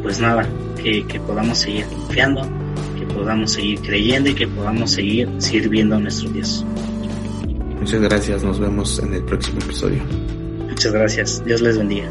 pues 0.02 0.20
nada, 0.20 0.46
que, 0.84 1.08
que 1.08 1.22
podamos 1.22 1.60
seguir 1.60 1.86
confiando, 1.86 2.42
que 3.06 3.14
podamos 3.14 3.52
seguir 3.52 3.80
creyendo 3.82 4.30
y 4.30 4.36
que 4.36 4.48
podamos 4.48 4.92
seguir 4.92 5.30
sirviendo 5.38 5.96
a 5.96 6.00
nuestro 6.00 6.30
Dios. 6.30 6.66
Muchas 7.80 8.02
gracias, 8.02 8.44
nos 8.44 8.60
vemos 8.60 9.00
en 9.00 9.14
el 9.14 9.24
próximo 9.24 9.60
episodio. 9.60 10.02
Muchas 10.70 10.94
gracias. 10.94 11.46
Dios 11.46 11.62
les 11.62 11.78
bendiga. 11.78 12.08